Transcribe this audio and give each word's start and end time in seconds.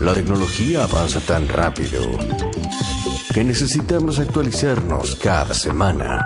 La 0.00 0.14
tecnología 0.14 0.84
avanza 0.84 1.20
tan 1.20 1.48
rápido 1.48 2.00
que 3.32 3.44
necesitamos 3.44 4.18
actualizarnos 4.18 5.14
cada 5.16 5.54
semana. 5.54 6.24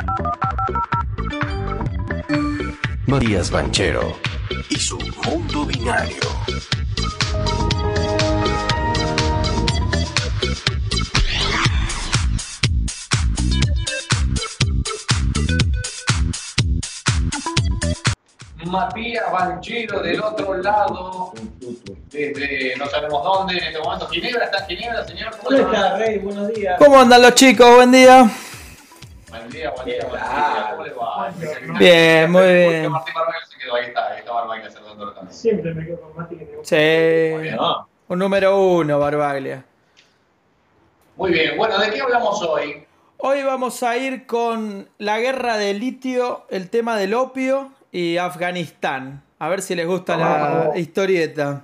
Matías 3.06 3.50
Banchero 3.50 4.16
y 4.70 4.76
su 4.76 4.98
mundo 5.24 5.66
binario. 5.66 6.35
Banchero 19.36 20.00
del 20.00 20.18
otro 20.18 20.54
lado, 20.54 21.32
desde 22.10 22.74
no 22.78 22.86
sabemos 22.86 23.22
dónde 23.22 23.58
en 23.58 23.64
este 23.64 23.78
momento. 23.80 24.08
Ginebra, 24.08 24.46
¿está 24.46 24.58
en 24.60 24.66
Ginebra, 24.66 25.06
señor? 25.06 25.36
¿Cómo 25.42 25.56
está, 25.58 25.98
Rey? 25.98 26.18
Buenos 26.20 26.48
días. 26.54 26.76
¿Cómo 26.78 26.98
andan 26.98 27.20
los 27.20 27.34
chicos? 27.34 27.76
Buen 27.76 27.92
día. 27.92 28.30
Buen 29.28 29.50
día, 29.50 29.70
buen 29.72 29.86
día, 29.86 30.06
buen 30.08 30.22
día. 30.22 30.68
¿Cómo 30.70 30.84
le 30.84 30.92
va? 30.92 31.30
Bien, 31.78 32.32
muy 32.32 32.42
bien. 32.42 32.90
Martín 32.90 33.14
Barbero 33.14 33.46
se 33.46 33.58
quedó, 33.58 33.74
ahí 33.74 33.84
está, 33.84 34.08
ahí 34.08 34.18
está 34.20 34.32
Barbaglia 34.32 34.70
saludando 34.70 35.12
también. 35.12 35.36
Siempre 35.36 35.74
me 35.74 35.84
quedo 35.84 36.00
con 36.00 36.16
Mati 36.16 36.36
que 36.36 36.44
me 36.46 36.56
gusta. 36.56 36.76
Sí. 36.76 37.50
No. 37.54 37.88
Un 38.08 38.18
número 38.18 38.58
uno, 38.58 38.98
Barbaglia. 38.98 39.62
Muy 41.16 41.30
bien, 41.32 41.58
bueno, 41.58 41.76
¿de 41.78 41.90
qué 41.90 42.00
hablamos 42.00 42.40
hoy? 42.42 42.86
Hoy 43.18 43.42
vamos 43.42 43.82
a 43.82 43.98
ir 43.98 44.26
con 44.26 44.88
la 44.96 45.18
guerra 45.18 45.58
de 45.58 45.74
litio, 45.74 46.46
el 46.48 46.70
tema 46.70 46.96
del 46.96 47.12
opio 47.12 47.72
y 47.92 48.16
Afganistán. 48.16 49.25
A 49.38 49.48
ver 49.48 49.62
si 49.62 49.74
les 49.74 49.86
gusta 49.86 50.16
la 50.16 50.78
historieta. 50.78 51.62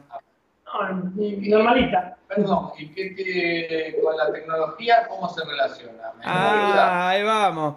No, 0.66 1.02
normalita. 1.12 2.16
Perdón, 2.28 2.70
¿y 2.78 2.88
qué, 2.88 3.14
qué- 3.14 4.00
con 4.02 4.16
la 4.16 4.32
tecnología 4.32 5.06
cómo 5.06 5.28
se 5.28 5.44
relaciona? 5.44 6.12
Ah, 6.24 7.10
ahí 7.10 7.22
vamos. 7.22 7.74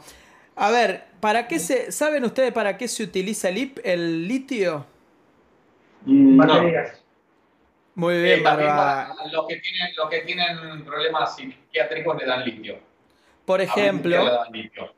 A 0.56 0.72
ver, 0.72 1.04
¿para 1.20 1.46
qué 1.48 1.60
se, 1.60 1.92
¿saben 1.92 2.24
ustedes 2.24 2.54
para 2.54 2.78
qué 2.78 2.88
se 2.88 3.04
utiliza 3.04 3.50
el, 3.50 4.28
litio? 4.28 4.86
Mm, 6.06 6.38
no. 6.38 6.48
Baterías. 6.48 7.02
Muy 7.96 8.14
Eh, 8.16 8.24
bien, 8.24 8.44
Barba. 8.44 9.14
para 9.18 9.30
los 9.32 9.48
que 9.48 9.56
tienen, 9.58 9.96
los 9.98 10.09
que 10.09 10.20
tienen 10.20 10.86
problemas 10.86 11.36
psiquiátricos 11.36 12.18
le 12.18 12.26
dan 12.26 12.44
litio. 12.46 12.80
Por 13.46 13.59
A 13.62 13.64
mí 13.64 13.70
le 13.76 13.82
ejemplo, 13.82 14.26
dan 14.26 14.52
litio. 14.52 14.94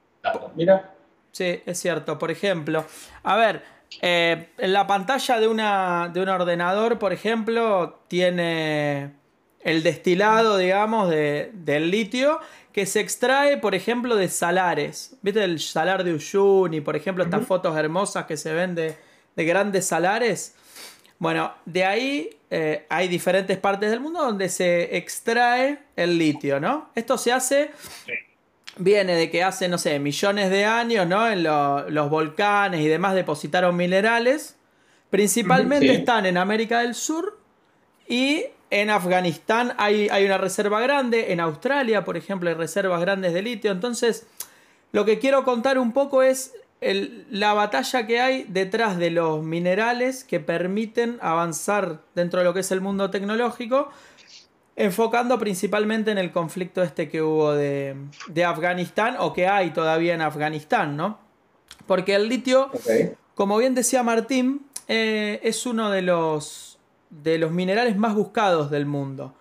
Mira. 0.55 0.91
Sí, 1.31 1.61
es 1.65 1.79
cierto. 1.79 2.17
Por 2.19 2.29
ejemplo, 2.31 2.85
a 3.23 3.35
ver, 3.35 3.63
eh, 4.01 4.49
en 4.57 4.73
la 4.73 4.85
pantalla 4.87 5.39
de, 5.39 5.47
una, 5.47 6.09
de 6.13 6.21
un 6.21 6.29
ordenador, 6.29 6.99
por 6.99 7.13
ejemplo, 7.13 7.99
tiene 8.07 9.13
el 9.61 9.83
destilado, 9.83 10.57
digamos, 10.57 11.09
de, 11.09 11.51
del 11.53 11.91
litio 11.91 12.39
que 12.71 12.85
se 12.85 12.99
extrae, 12.99 13.57
por 13.57 13.73
ejemplo, 13.73 14.15
de 14.15 14.29
salares. 14.29 15.17
¿Viste 15.21 15.43
el 15.43 15.59
salar 15.59 16.03
de 16.03 16.13
Uyuni, 16.13 16.81
por 16.81 16.95
ejemplo, 16.95 17.23
estas 17.23 17.45
fotos 17.45 17.75
hermosas 17.75 18.25
que 18.25 18.37
se 18.37 18.53
ven 18.53 18.75
de, 18.75 18.95
de 19.35 19.45
grandes 19.45 19.87
salares? 19.87 20.53
Bueno, 21.19 21.51
de 21.65 21.83
ahí 21.83 22.29
eh, 22.51 22.85
hay 22.89 23.07
diferentes 23.07 23.57
partes 23.57 23.89
del 23.89 23.99
mundo 23.99 24.21
donde 24.21 24.49
se 24.49 24.95
extrae 24.95 25.79
el 25.95 26.17
litio, 26.17 26.59
¿no? 26.59 26.91
Esto 26.93 27.17
se 27.17 27.33
hace 27.33 27.71
viene 28.79 29.15
de 29.15 29.29
que 29.29 29.43
hace, 29.43 29.67
no 29.67 29.77
sé, 29.77 29.99
millones 29.99 30.49
de 30.49 30.65
años, 30.65 31.07
¿no? 31.07 31.27
En 31.29 31.43
lo- 31.43 31.89
los 31.89 32.09
volcanes 32.09 32.81
y 32.81 32.87
demás 32.87 33.13
depositaron 33.15 33.75
minerales. 33.75 34.55
Principalmente 35.09 35.87
Sí. 35.87 35.95
están 35.95 36.25
en 36.25 36.37
América 36.37 36.79
del 36.81 36.93
Sur 36.95 37.39
y 38.07 38.45
en 38.69 38.89
Afganistán 38.89 39.73
hay, 39.77 40.09
hay 40.09 40.25
una 40.25 40.37
reserva 40.37 40.81
grande. 40.81 41.31
En 41.31 41.39
Australia, 41.39 42.03
por 42.03 42.17
ejemplo, 42.17 42.49
hay 42.49 42.55
reservas 42.55 42.99
grandes 43.01 43.33
de 43.33 43.41
litio. 43.41 43.71
Entonces, 43.71 44.27
lo 44.91 45.05
que 45.05 45.19
quiero 45.19 45.43
contar 45.43 45.77
un 45.79 45.93
poco 45.93 46.21
es 46.23 46.53
el- 46.81 47.25
la 47.31 47.53
batalla 47.53 48.05
que 48.05 48.19
hay 48.19 48.45
detrás 48.49 48.97
de 48.97 49.09
los 49.09 49.43
minerales 49.43 50.23
que 50.23 50.39
permiten 50.39 51.17
avanzar 51.21 52.01
dentro 52.13 52.39
de 52.39 52.45
lo 52.45 52.53
que 52.53 52.59
es 52.59 52.71
el 52.71 52.81
mundo 52.81 53.09
tecnológico 53.09 53.89
enfocando 54.77 55.39
principalmente 55.39 56.11
en 56.11 56.19
el 56.19 56.31
conflicto 56.31 56.83
este 56.83 57.09
que 57.09 57.23
hubo 57.23 57.53
de, 57.53 57.95
de 58.27 58.45
Afganistán 58.45 59.15
o 59.19 59.33
que 59.33 59.47
hay 59.47 59.71
todavía 59.71 60.13
en 60.13 60.21
Afganistán, 60.21 60.95
¿no? 60.95 61.19
Porque 61.87 62.13
el 62.13 62.29
litio, 62.29 62.69
como 63.33 63.57
bien 63.57 63.73
decía 63.73 64.03
Martín, 64.03 64.67
eh, 64.87 65.39
es 65.41 65.65
uno 65.65 65.89
de 65.89 66.03
los, 66.03 66.77
de 67.09 67.39
los 67.39 67.51
minerales 67.51 67.97
más 67.97 68.13
buscados 68.13 68.69
del 68.69 68.85
mundo. 68.85 69.33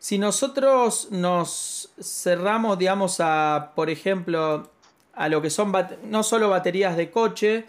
Si 0.00 0.18
nosotros 0.18 1.08
nos 1.12 1.92
cerramos, 2.02 2.76
digamos, 2.76 3.18
a, 3.20 3.70
por 3.76 3.88
ejemplo, 3.88 4.68
a 5.14 5.28
lo 5.28 5.40
que 5.40 5.50
son 5.50 5.72
no 6.02 6.24
solo 6.24 6.50
baterías 6.50 6.96
de 6.96 7.08
coche, 7.10 7.66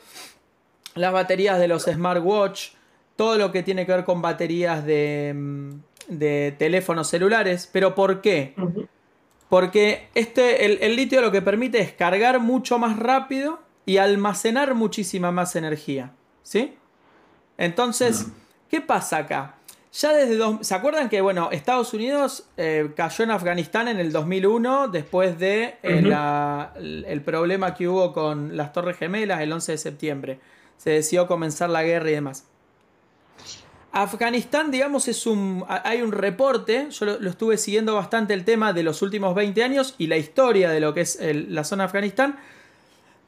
las 0.96 1.14
baterías 1.14 1.60
de 1.60 1.68
los 1.68 1.84
smartwatch, 1.84 2.72
todo 3.16 3.38
lo 3.38 3.52
que 3.52 3.62
tiene 3.62 3.86
que 3.86 3.92
ver 3.92 4.04
con 4.04 4.22
baterías 4.24 4.84
de, 4.84 5.34
mm, 5.36 5.74
de 6.08 6.54
teléfonos 6.58 7.08
celulares. 7.10 7.70
¿Pero 7.72 7.96
por 7.96 8.22
qué? 8.22 8.54
Porque 9.50 10.08
este, 10.16 10.66
el, 10.66 10.80
el 10.82 10.96
litio 10.96 11.22
lo 11.22 11.32
que 11.32 11.42
permite 11.42 11.80
es 11.80 11.92
cargar 11.94 12.40
mucho 12.40 12.80
más 12.80 12.98
rápido 12.98 13.60
y 13.86 13.98
almacenar 13.98 14.74
muchísima 14.74 15.32
más 15.32 15.56
energía. 15.56 16.12
¿Sí? 16.42 16.76
Entonces, 17.58 18.28
¿qué 18.70 18.82
pasa 18.82 19.18
acá? 19.18 19.56
Ya 19.94 20.12
desde... 20.14 20.38
dos- 20.38 20.66
¿Se 20.66 20.74
acuerdan 20.74 21.08
que, 21.08 21.22
bueno, 21.22 21.50
Estados 21.52 21.94
Unidos 21.94 22.48
eh, 22.58 22.92
cayó 22.96 23.24
en 23.26 23.32
Afganistán 23.32 23.88
en 23.88 24.00
el 24.00 24.12
2001 24.12 24.88
después 24.88 25.38
de 25.38 25.76
eh, 25.84 26.02
la- 26.02 26.74
el 26.78 27.22
problema 27.22 27.76
que 27.76 27.88
hubo 27.88 28.12
con 28.12 28.58
las 28.58 28.74
Torres 28.74 28.98
Gemelas 28.98 29.42
el 29.42 29.52
11 29.52 29.74
de 29.74 29.78
septiembre? 29.78 30.40
Se 30.78 30.90
decidió 30.90 31.28
comenzar 31.28 31.70
la 31.70 31.84
guerra 31.84 32.10
y 32.10 32.14
demás. 32.14 32.48
Afganistán, 33.94 34.72
digamos, 34.72 35.08
es 35.08 35.26
un. 35.28 35.64
ha- 35.70 35.88
Hay 35.88 36.02
un 36.02 36.12
reporte. 36.12 36.88
Yo 36.90 37.06
lo, 37.06 37.30
estuve 37.30 37.58
siguiendo 37.58 37.96
bastante 37.96 38.34
el 38.34 38.44
tema 38.44 38.74
de 38.74 38.84
los 38.84 39.02
últimos 39.02 39.36
20 39.36 39.64
años 39.64 39.96
y 39.98 40.08
la 40.08 40.18
historia 40.18 40.70
de 40.72 40.80
lo 40.80 40.94
que 40.94 41.02
es 41.02 41.20
la 41.22 41.64
zona 41.64 41.84
de 41.84 41.88
Afganistán. 41.88 42.40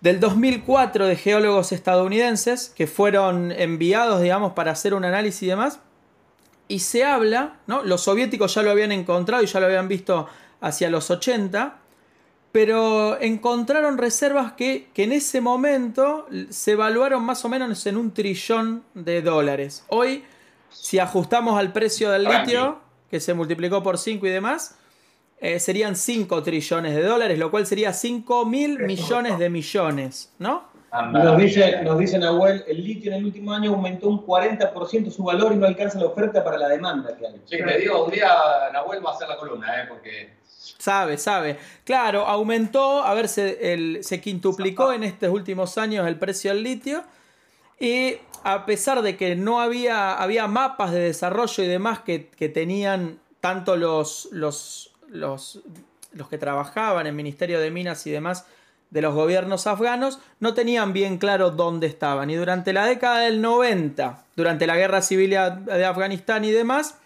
Del 0.01 0.19
2004 0.19 1.07
de 1.07 1.15
geólogos 1.15 1.71
estadounidenses 1.71 2.71
que 2.75 2.85
fueron 2.87 3.51
enviados, 3.51 4.21
digamos, 4.21 4.53
para 4.53 4.71
hacer 4.71 4.93
un 4.93 5.05
análisis 5.05 5.43
y 5.43 5.47
demás. 5.47 5.79
Y 6.67 6.79
se 6.79 7.03
habla, 7.05 7.57
¿no? 7.67 7.83
Los 7.83 8.01
soviéticos 8.01 8.53
ya 8.55 8.63
lo 8.63 8.71
habían 8.71 8.91
encontrado 8.91 9.43
y 9.43 9.45
ya 9.47 9.59
lo 9.59 9.67
habían 9.67 9.87
visto 9.87 10.27
hacia 10.61 10.89
los 10.89 11.09
80. 11.11 11.77
Pero 12.51 13.19
encontraron 13.21 13.97
reservas 13.97 14.53
que, 14.53 14.89
que 14.93 15.03
en 15.03 15.11
ese 15.11 15.41
momento 15.41 16.27
se 16.49 16.71
evaluaron 16.71 17.23
más 17.23 17.43
o 17.45 17.49
menos 17.49 17.85
en 17.85 17.97
un 17.97 18.13
trillón 18.13 18.83
de 18.93 19.21
dólares. 19.21 19.83
Hoy, 19.89 20.23
si 20.75 20.99
ajustamos 20.99 21.57
al 21.59 21.71
precio 21.71 22.11
del 22.11 22.23
Tranqui. 22.25 22.51
litio, 22.51 22.79
que 23.09 23.19
se 23.19 23.33
multiplicó 23.33 23.81
por 23.81 23.97
5 23.97 24.25
y 24.27 24.29
demás, 24.29 24.77
eh, 25.39 25.59
serían 25.59 25.95
5 25.95 26.43
trillones 26.43 26.95
de 26.95 27.03
dólares, 27.03 27.37
lo 27.39 27.51
cual 27.51 27.65
sería 27.65 27.93
5 27.93 28.45
mil 28.45 28.79
millones 28.79 29.37
de 29.39 29.49
millones, 29.49 30.33
¿no? 30.39 30.73
Anda, 30.91 31.23
Nos 31.25 31.37
dice, 31.41 31.81
nos 31.83 31.99
dice 31.99 32.17
Nahuel, 32.17 32.63
el 32.67 32.81
litio 32.83 33.11
en 33.11 33.17
el 33.17 33.25
último 33.25 33.51
año 33.53 33.71
aumentó 33.71 34.07
un 34.07 34.25
40% 34.25 35.11
su 35.11 35.23
valor 35.25 35.51
y 35.51 35.57
no 35.57 35.65
alcanza 35.65 35.99
la 35.99 36.05
oferta 36.05 36.41
para 36.43 36.57
la 36.57 36.69
demanda 36.69 37.15
que 37.17 37.27
hay. 37.27 37.41
Sí, 37.45 37.57
te 37.57 37.77
digo, 37.79 38.05
un 38.05 38.11
día 38.11 38.29
Nahuel 38.71 39.05
va 39.05 39.11
a 39.11 39.13
hacer 39.13 39.27
la 39.27 39.35
columna, 39.37 39.81
¿eh? 39.81 39.85
Porque 39.89 40.33
Sabe, 40.77 41.17
sabe. 41.17 41.57
Claro, 41.83 42.25
aumentó, 42.25 43.03
a 43.03 43.13
ver, 43.13 43.27
se, 43.27 43.73
el- 43.73 44.03
se 44.03 44.19
quintuplicó 44.21 44.93
en 44.93 45.03
estos 45.03 45.29
últimos 45.29 45.77
años 45.77 46.07
el 46.07 46.17
precio 46.17 46.51
del 46.53 46.63
litio. 46.63 47.03
Y 47.79 48.17
a 48.43 48.65
pesar 48.65 49.01
de 49.01 49.17
que 49.17 49.35
no 49.35 49.59
había, 49.59 50.13
había 50.13 50.47
mapas 50.47 50.91
de 50.91 50.99
desarrollo 50.99 51.63
y 51.63 51.67
demás 51.67 51.99
que, 51.99 52.27
que 52.27 52.49
tenían 52.49 53.19
tanto 53.41 53.75
los, 53.75 54.29
los, 54.31 54.93
los, 55.07 55.61
los 56.13 56.29
que 56.29 56.37
trabajaban 56.37 57.07
en 57.07 57.15
Ministerio 57.15 57.59
de 57.59 57.71
Minas 57.71 58.05
y 58.07 58.11
demás 58.11 58.45
de 58.89 59.01
los 59.01 59.13
gobiernos 59.13 59.67
afganos, 59.67 60.19
no 60.39 60.53
tenían 60.53 60.93
bien 60.93 61.17
claro 61.17 61.51
dónde 61.51 61.87
estaban. 61.87 62.29
Y 62.29 62.35
durante 62.35 62.71
la 62.71 62.85
década 62.85 63.19
del 63.19 63.41
90, 63.41 64.23
durante 64.35 64.67
la 64.67 64.77
guerra 64.77 65.01
civil 65.01 65.31
de 65.31 65.85
Afganistán 65.85 66.45
y 66.45 66.51
demás, 66.51 66.97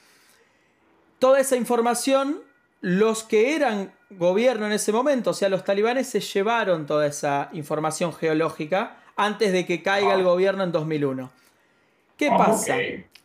toda 1.17 1.39
esa 1.39 1.55
información, 1.55 2.41
los 2.81 3.23
que 3.23 3.55
eran 3.55 3.91
gobierno 4.11 4.65
en 4.65 4.73
ese 4.73 4.91
momento, 4.91 5.31
o 5.31 5.33
sea, 5.33 5.49
los 5.49 5.63
talibanes 5.63 6.07
se 6.07 6.19
llevaron 6.19 6.85
toda 6.85 7.07
esa 7.07 7.49
información 7.53 8.13
geológica 8.13 8.97
antes 9.19 9.51
de 9.51 9.65
que 9.65 9.83
caiga 9.83 10.13
el 10.13 10.23
gobierno 10.23 10.63
en 10.63 10.71
2001. 10.71 11.29
¿Qué 12.17 12.29
Ah, 12.29 12.37
pasa? 12.37 12.75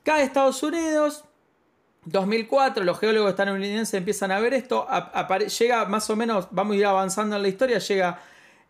Cae 0.02 0.23
Estados 0.23 0.62
Unidos, 0.62 1.25
2004, 2.06 2.85
los 2.85 2.99
geólogos 2.99 3.31
estadounidenses 3.31 3.94
empiezan 3.94 4.31
a 4.31 4.41
ver 4.41 4.55
esto, 4.55 4.87
llega 5.58 5.85
más 5.87 6.11
o 6.11 6.17
menos, 6.17 6.49
vamos 6.50 6.75
a 6.75 6.79
ir 6.79 6.87
avanzando 6.87 7.37
en 7.37 7.43
la 7.43 7.49
historia, 7.49 7.79
llega 7.79 8.20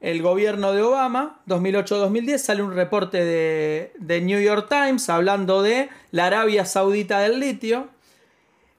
el 0.00 0.22
gobierno 0.22 0.72
de 0.72 0.82
Obama, 0.82 1.40
2008-2010, 1.46 2.38
sale 2.38 2.62
un 2.62 2.74
reporte 2.74 3.24
de, 3.24 3.92
de 3.98 4.20
New 4.20 4.40
York 4.40 4.68
Times 4.68 5.08
hablando 5.08 5.62
de 5.62 5.88
la 6.10 6.26
Arabia 6.26 6.64
Saudita 6.66 7.20
del 7.20 7.40
litio. 7.40 7.88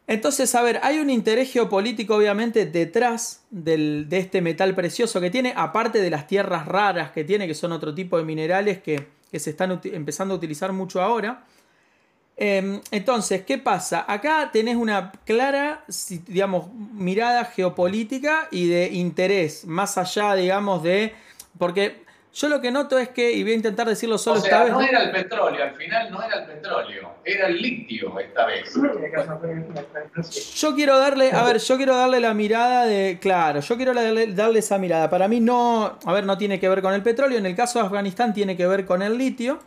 Entonces, 0.08 0.54
a 0.54 0.62
ver, 0.62 0.80
hay 0.84 1.00
un 1.00 1.10
interés 1.10 1.52
geopolítico 1.52 2.16
obviamente 2.16 2.66
detrás 2.68 3.44
del- 3.50 4.08
de 4.08 4.20
este 4.20 4.42
metal 4.42 4.76
precioso 4.76 5.20
que 5.20 5.32
tiene, 5.32 5.54
aparte 5.56 6.00
de 6.00 6.10
las 6.12 6.28
tierras 6.28 6.68
raras 6.68 7.12
que 7.12 7.24
tiene, 7.24 7.48
que 7.48 7.56
son 7.56 7.72
otro 7.72 7.94
tipo 7.96 8.18
de 8.18 8.24
minerales 8.24 8.80
que, 8.84 9.08
que 9.32 9.40
se 9.40 9.50
están 9.50 9.80
empezando 9.86 10.36
a 10.36 10.38
utilizar 10.38 10.72
mucho 10.74 11.02
ahora. 11.02 11.46
Em, 12.38 12.82
entonces, 12.92 13.44
¿qué 13.46 13.58
pasa? 13.58 14.06
Acá 14.08 14.50
tenés 14.54 14.76
una 14.76 15.12
clara, 15.26 15.86
digamos, 16.28 16.72
mirada 16.74 17.46
geopolítica 17.46 18.48
y 18.52 18.68
de 18.68 18.90
interés, 18.92 19.66
más 19.66 19.98
allá, 19.98 20.36
digamos, 20.36 20.84
de... 20.84 21.14
Porque 21.58 22.05
yo 22.36 22.50
lo 22.50 22.60
que 22.60 22.70
noto 22.70 22.98
es 23.00 23.10
que, 23.10 23.32
y 23.32 23.44
voy 23.44 23.54
a 23.54 23.56
intentar 23.56 23.88
decirlo 23.88 24.18
solo 24.18 24.42
o 24.42 24.44
esta 24.44 24.64
vez... 24.64 24.74
no 24.74 24.82
¿no? 24.82 24.86
era 24.86 25.04
el 25.04 25.12
petróleo, 25.12 25.64
al 25.64 25.74
final 25.76 26.12
no 26.12 26.22
era 26.22 26.40
el 26.40 26.46
petróleo, 26.46 27.12
era 27.24 27.48
el 27.48 27.62
litio 27.62 28.20
esta 28.20 28.46
vez. 28.46 28.74
Yo 30.56 30.76
quiero 30.76 30.98
darle, 31.00 31.32
a 31.32 31.44
ver, 31.44 31.60
yo 31.60 31.78
quiero 31.78 31.96
darle 31.96 32.20
la 32.20 32.34
mirada 32.34 32.86
de, 32.86 33.20
claro, 33.22 33.62
yo 33.62 33.76
quiero 33.78 33.94
darle, 33.94 34.34
darle 34.34 34.60
esa 34.60 34.78
mirada. 34.78 35.10
Para 35.10 35.28
mí 35.28 35.40
no, 35.40 35.98
a 36.04 36.14
ver, 36.14 36.26
no 36.26 36.38
tiene 36.38 36.60
que 36.60 36.68
ver 36.68 36.82
con 36.82 36.94
el 36.94 37.02
petróleo. 37.04 37.38
En 37.38 37.46
el 37.46 37.56
caso 37.56 37.80
de 37.80 37.86
Afganistán 37.86 38.34
tiene 38.34 38.58
que 38.58 38.68
ver 38.68 38.86
con 38.86 39.02
el 39.02 39.18
litio, 39.18 39.60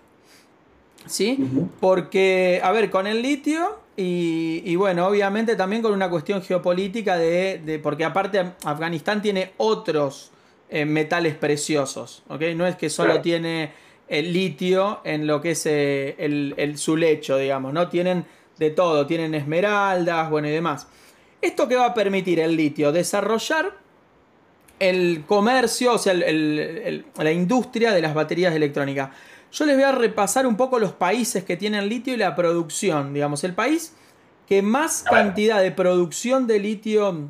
¿sí? 1.07 1.39
Porque, 1.81 2.61
a 2.63 2.71
ver, 2.73 2.91
con 2.91 3.07
el 3.07 3.23
litio 3.23 3.79
y, 3.97 4.63
y 4.65 4.77
bueno, 4.77 5.07
obviamente 5.07 5.57
también 5.57 5.81
con 5.83 5.93
una 5.93 6.11
cuestión 6.11 6.43
geopolítica 6.43 7.17
de, 7.17 7.61
de- 7.65 7.79
porque 7.79 8.05
aparte 8.05 8.53
Afganistán 8.65 9.23
tiene 9.23 9.53
otros 9.57 10.33
eh, 10.71 10.85
metales 10.85 11.35
preciosos, 11.35 12.23
¿ok? 12.29 12.43
No 12.55 12.67
es 12.67 12.77
que 12.77 12.91
solo 12.91 13.09
Claro. 13.11 13.23
tiene 13.23 13.73
el 14.09 14.33
litio 14.33 15.01
en 15.05 15.27
lo 15.27 15.41
que 15.41 15.53
es 15.53 15.67
eh, 15.67 16.15
el, 16.19 16.55
el- 16.57 16.79
su 16.79 16.97
lecho, 16.97 17.37
digamos, 17.39 17.73
¿no? 17.73 17.89
Tienen 17.89 18.25
de 18.59 18.71
todo, 18.71 19.07
tienen 19.07 19.35
esmeraldas, 19.35 20.29
bueno 20.31 20.49
y 20.49 20.51
demás. 20.53 20.87
¿Esto 21.41 21.69
qué 21.69 21.77
va 21.77 21.87
a 21.87 21.95
permitir 21.95 22.41
el 22.41 22.57
litio? 22.57 22.91
Desarrollar 22.93 23.73
el 24.79 25.25
comercio, 25.27 25.95
o 25.95 25.99
sea, 25.99 26.13
el- 26.13 26.23
el- 26.23 27.05
la 27.17 27.33
industria 27.33 27.93
de 27.93 28.01
las 28.01 28.15
baterías 28.15 28.55
electrónicas. 28.55 29.11
Yo 29.51 29.65
les 29.67 29.75
voy 29.77 29.85
a 29.85 29.93
repasar 29.93 30.47
un 30.47 30.57
poco 30.57 30.79
los 30.79 30.93
países 30.93 31.43
que 31.45 31.57
tienen 31.57 31.89
litio 31.89 32.15
y 32.15 32.17
la 32.17 32.35
producción. 32.37 33.13
Digamos, 33.15 33.43
el 33.45 33.55
país 33.55 33.95
que 34.47 34.63
más 34.63 35.05
cantidad 35.09 35.61
de 35.61 35.71
producción 35.73 36.47
de 36.47 36.59
litio 36.61 37.11
eh, 37.11 37.29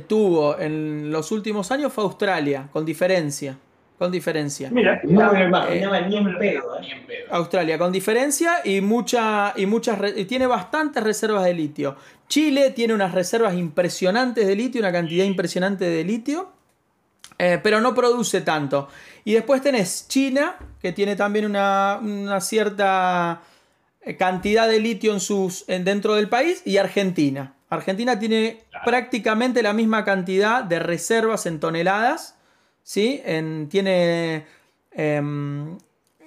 tuvo 0.00 0.58
en 0.58 1.10
los 1.10 1.30
últimos 1.32 1.70
años 1.70 1.92
fue 1.92 2.04
Australia, 2.04 2.68
con 2.72 2.84
diferencia. 2.84 3.56
Con 3.98 4.10
diferencia. 4.10 4.68
Mira, 4.72 5.00
No 5.04 5.32
me 5.32 5.38
lo 5.40 5.44
imaginaba 5.46 6.00
ni 6.00 6.16
en 6.16 6.36
pedo, 6.38 6.80
Ni 6.80 6.90
en 6.90 7.06
pedo. 7.06 7.26
Australia 7.30 7.78
con 7.78 7.92
diferencia 7.92 8.54
y 8.64 8.80
mucha 8.80 9.52
y 9.54 9.66
muchas 9.66 9.98
y 10.16 10.24
tiene 10.24 10.46
bastantes 10.48 11.02
reservas 11.04 11.44
de 11.44 11.54
litio. 11.54 11.94
Chile 12.28 12.70
tiene 12.70 12.94
unas 12.94 13.12
reservas 13.14 13.54
impresionantes 13.54 14.46
de 14.48 14.56
litio, 14.56 14.80
una 14.80 14.90
cantidad 14.90 15.24
impresionante 15.24 15.84
de 15.84 16.02
litio, 16.02 16.50
eh, 17.38 17.60
pero 17.62 17.80
no 17.80 17.94
produce 17.94 18.40
tanto. 18.40 18.88
Y 19.24 19.34
después 19.34 19.62
tenés 19.62 20.08
China, 20.08 20.56
que 20.80 20.90
tiene 20.92 21.14
también 21.14 21.44
una, 21.44 22.00
una 22.02 22.40
cierta 22.40 23.42
eh, 24.00 24.16
cantidad 24.16 24.66
de 24.68 24.80
litio 24.80 25.12
en 25.12 25.20
sus, 25.20 25.64
en- 25.68 25.84
dentro 25.84 26.14
del 26.16 26.28
país, 26.28 26.62
y 26.64 26.78
Argentina. 26.78 27.54
Argentina 27.74 28.18
tiene 28.18 28.60
Claro. 28.70 28.84
prácticamente 28.84 29.62
la 29.62 29.72
misma 29.72 30.04
cantidad 30.04 30.62
de 30.64 30.78
reservas 30.78 31.46
en 31.46 31.58
toneladas, 31.60 32.36
¿sí? 32.82 33.22
En- 33.24 33.68
tiene 33.68 34.44
em, 34.94 35.78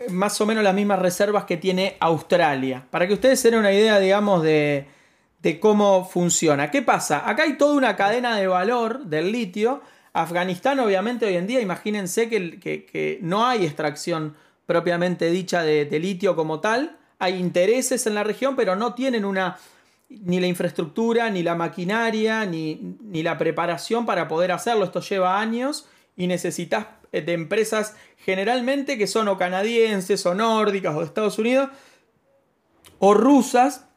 más 0.10 0.42
o 0.42 0.46
menos 0.46 0.64
las 0.64 0.74
mismas 0.74 1.00
reservas 1.00 1.46
que 1.46 1.58
tiene 1.58 1.98
Australia. 2.00 2.84
Para 2.90 3.08
que 3.08 3.14
ustedes 3.14 3.40
se 3.40 3.52
den 3.52 3.60
una 3.60 3.72
idea, 3.72 4.00
digamos, 4.00 4.42
de, 4.44 4.88
de 5.42 5.60
cómo 5.60 6.04
funciona. 6.10 6.72
¿Qué 6.72 6.82
pasa? 6.82 7.30
Acá 7.30 7.44
hay 7.44 7.54
toda 7.58 7.76
una 7.76 7.96
cadena 7.96 8.36
de 8.38 8.48
valor 8.48 9.06
del 9.06 9.32
litio. 9.32 9.82
Afganistán, 10.14 10.80
obviamente, 10.80 11.26
hoy 11.26 11.36
en 11.36 11.46
día, 11.46 11.62
imagínense 11.62 12.28
que, 12.30 12.60
que- 12.60 12.86
que 12.86 13.20
no 13.22 13.46
hay 13.46 13.66
extracción 13.66 14.36
propiamente 14.66 15.30
dicha 15.30 15.62
de, 15.62 15.86
de 15.86 16.00
litio 16.00 16.36
como 16.36 16.60
tal. 16.60 16.98
Hay 17.20 17.36
intereses 17.36 18.08
en 18.08 18.16
la 18.16 18.24
región, 18.24 18.56
pero 18.56 18.76
no 18.76 18.94
tienen 18.96 19.26
una 19.26 19.58
ni 20.10 20.40
la 20.40 20.48
infraestructura, 20.48 21.30
ni 21.30 21.44
la 21.44 21.56
maquinaria, 21.56 22.46
ni, 22.46 22.98
ni 23.02 23.24
la 23.24 23.38
preparación 23.38 24.06
para 24.06 24.28
poder 24.28 24.52
hacerlo. 24.52 24.86
Esto 24.86 25.02
lleva 25.02 25.40
años 25.40 25.88
y 26.16 26.28
necesitas 26.28 26.88
eh, 27.12 27.22
de 27.22 27.34
empresas 27.34 27.96
generalmente 28.18 28.98
que 28.98 29.08
son 29.08 29.28
o 29.28 29.38
canadienses 29.38 30.26
o 30.26 30.36
nórdicas 30.36 30.96
o 30.96 31.00
de 31.00 31.06
Estados 31.06 31.38
Unidos 31.40 31.70
o 33.00 33.14
rusas 33.14 33.88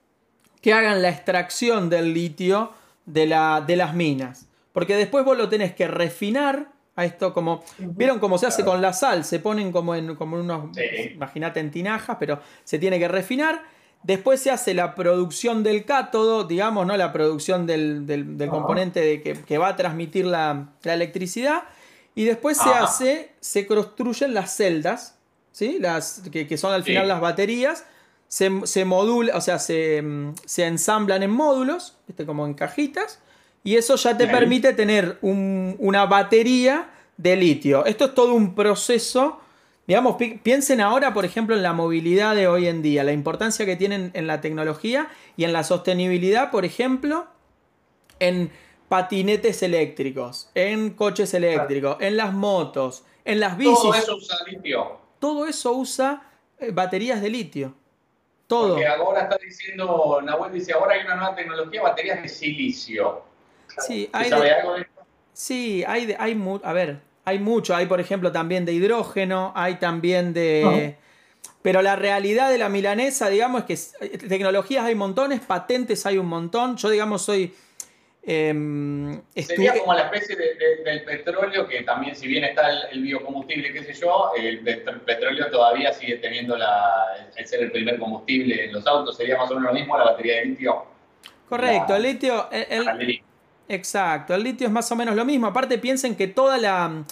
que 0.61 0.73
hagan 0.73 1.03
la 1.03 1.09
extracción 1.11 1.89
del 1.89 2.13
litio 2.15 2.73
de, 3.07 3.27
la, 3.27 3.63
de 3.67 3.77
las 3.77 3.95
minas. 3.95 4.49
Porque 4.73 4.97
después 4.97 5.25
vos 5.25 5.37
lo 5.37 5.49
tenés 5.49 5.75
que 5.75 5.89
refinar 5.89 6.73
a 6.97 7.05
esto 7.05 7.33
como... 7.33 7.63
¿Vieron 7.79 8.19
cómo 8.19 8.39
se 8.39 8.47
hace 8.47 8.65
con 8.65 8.83
la 8.83 8.93
sal? 8.93 9.25
Se 9.25 9.39
ponen 9.39 9.71
como 9.71 9.95
en, 9.95 10.17
como 10.17 10.37
unos... 10.37 10.77
Sí. 10.77 11.13
Imagínate 11.15 11.61
en 11.61 11.71
tinajas, 11.71 12.17
pero 12.19 12.41
se 12.65 12.79
tiene 12.79 12.99
que 12.99 13.09
refinar. 13.09 13.63
Después 14.03 14.41
se 14.41 14.51
hace 14.51 14.75
la 14.75 14.95
producción 14.95 15.63
del 15.63 15.85
cátodo, 15.85 16.45
digamos, 16.45 16.87
¿no? 16.87 16.97
La 16.97 17.13
producción 17.13 17.67
del, 17.67 18.07
del- 18.07 18.49
componente 18.49 19.01
de 19.01 19.21
que, 19.23 19.35
que 19.35 19.59
va 19.59 19.69
a 19.69 19.77
transmitir 19.77 20.25
la, 20.25 20.69
la 20.83 20.95
electricidad. 20.95 21.65
Y 22.15 22.25
después 22.25 22.57
se 22.59 22.71
hace, 22.71 23.33
se 23.41 23.67
construyen 23.67 24.35
las 24.35 24.57
celdas, 24.57 25.17
¿sí? 25.53 25.79
Las, 25.81 26.23
que, 26.33 26.47
que 26.47 26.57
son 26.57 26.73
al 26.73 26.83
Sí. 26.85 26.91
final 26.91 27.07
las 27.09 27.21
baterías. 27.21 27.85
Se, 28.29 28.51
se 28.65 28.85
modula, 28.85 29.37
o 29.37 29.41
sea, 29.41 29.59
se, 29.59 30.03
mm, 30.03 30.35
se 30.45 30.65
ensamblan 30.67 31.23
en 31.23 31.31
módulos, 31.31 31.97
¿viste? 32.07 32.25
como 32.27 32.47
en 32.47 32.55
cajitas. 32.55 33.21
Y 33.65 33.77
eso 33.77 33.97
ya 33.97 34.17
te 34.17 34.27
permite 34.27 34.73
tener 34.75 35.19
un- 35.23 35.77
una 35.81 36.07
batería 36.07 36.89
de 37.17 37.37
litio. 37.37 37.85
Esto 37.85 38.07
es 38.07 38.15
todo 38.15 38.33
un 38.35 38.55
proceso. 38.55 39.41
Digamos, 39.89 40.17
pi- 40.17 40.39
piensen 40.43 40.83
ahora, 40.83 41.15
por 41.15 41.25
ejemplo, 41.25 41.57
en 41.57 41.63
la 41.63 41.73
movilidad 41.73 42.35
de 42.37 42.47
hoy 42.47 42.69
en 42.69 42.83
día, 42.83 43.03
la 43.05 43.13
importancia 43.13 43.65
que 43.65 43.75
tienen 43.75 44.11
en 44.13 44.27
la 44.27 44.43
tecnología 44.43 45.09
y 45.39 45.45
en 45.45 45.55
la 45.55 45.65
sostenibilidad, 45.65 46.51
por 46.51 46.67
ejemplo, 46.67 47.27
en 48.21 48.53
patinetes 48.91 49.63
eléctricos, 49.63 50.51
en 50.55 50.91
coches 50.91 51.33
eléctricos, 51.33 51.97
en 52.01 52.19
las 52.19 52.35
motos, 52.35 53.05
en 53.25 53.41
las 53.41 53.57
bicis. 53.57 53.79
Todo 53.81 53.95
eso 53.95 54.17
usa 54.17 54.37
litio. 54.47 54.99
Todo 55.19 55.47
eso 55.47 55.73
usa 55.73 56.23
eh, 56.59 56.71
baterías 56.71 57.23
de 57.23 57.31
litio. 57.31 57.75
Todo. 58.47 58.75
Porque 58.75 58.87
ahora 58.87 59.23
está 59.23 59.39
diciendo, 59.39 60.21
Nahuel 60.23 60.53
dice, 60.53 60.75
ahora 60.75 60.97
hay 60.97 61.05
una 61.07 61.15
nueva 61.17 61.35
tecnología, 61.35 61.81
baterías 61.83 62.23
de 62.23 62.29
silicio. 62.29 63.23
Sí, 63.87 64.05
¿Se 64.05 64.11
hay 64.13 64.31
de- 64.31 64.53
algo 64.53 64.75
de 64.75 64.81
esto? 64.83 65.03
Sí, 65.33 65.83
hay, 65.87 66.05
de- 66.05 66.17
hay 66.19 66.39
a 66.63 66.73
ver, 66.75 67.01
hay 67.29 67.39
mucho. 67.39 67.75
Hay, 67.77 67.87
por 67.87 68.01
ejemplo, 68.01 68.33
también 68.33 68.65
de 68.65 68.73
hidrógeno, 68.73 69.53
hay 69.55 69.77
también 69.77 70.33
de... 70.33 70.97
Pero 71.63 71.83
la 71.83 71.97
realidad 71.97 72.51
de 72.51 72.59
la 72.59 72.69
milanesa, 72.69 73.29
digamos, 73.29 73.65
es 73.69 73.95
que 74.01 74.07
eh, 74.07 74.19
tecnologías 74.19 74.85
hay 74.85 74.95
montones, 74.95 75.41
patentes 75.41 76.07
hay 76.07 76.17
un 76.19 76.27
montón. 76.27 76.77
Yo, 76.77 76.89
digamos, 76.89 77.23
soy... 77.23 77.53
em, 78.25 79.21
Sería 79.35 79.73
estuve- 79.73 79.81
como 79.81 79.95
la 79.95 80.03
especie 80.03 80.37
de- 80.37 80.55
de- 80.55 80.83
del 80.85 81.05
petróleo, 81.05 81.67
que 81.67 81.83
también, 81.83 82.15
si 82.15 82.27
bien 82.29 82.45
está 82.45 82.71
el, 82.71 82.79
el 82.93 83.03
biocombustible, 83.03 83.73
qué 83.73 83.85
sé 83.85 83.93
yo, 83.95 84.31
el 84.37 84.63
pet- 84.65 85.01
petróleo 85.01 85.51
todavía 85.51 85.93
sigue 85.93 86.17
teniendo 86.17 86.57
la, 86.57 87.29
el 87.37 87.47
ser 87.47 87.63
el 87.63 87.73
primer 87.73 87.99
combustible 87.99 88.65
en 88.67 88.73
los 88.73 88.87
autos. 88.87 89.17
Sería 89.17 89.37
más 89.37 89.51
o 89.51 89.55
menos 89.55 89.73
lo 89.73 89.79
mismo 89.79 89.97
la 89.99 90.05
batería 90.05 90.37
de 90.37 90.45
litio. 90.47 90.85
Correcto, 91.49 91.87
la- 91.93 91.97
el 91.97 92.03
litio... 92.03 92.49
el- 92.51 92.89
el- 93.69 93.75
exacto, 93.77 94.35
el 94.35 94.43
litio 94.43 94.67
es 94.67 94.73
más 94.73 94.91
o 94.93 94.97
menos 94.97 95.15
lo 95.15 95.25
mismo. 95.25 95.47
Aparte, 95.47 95.79
piensen 95.79 96.15
que 96.17 96.27
toda 96.29 96.59
la... 96.59 97.05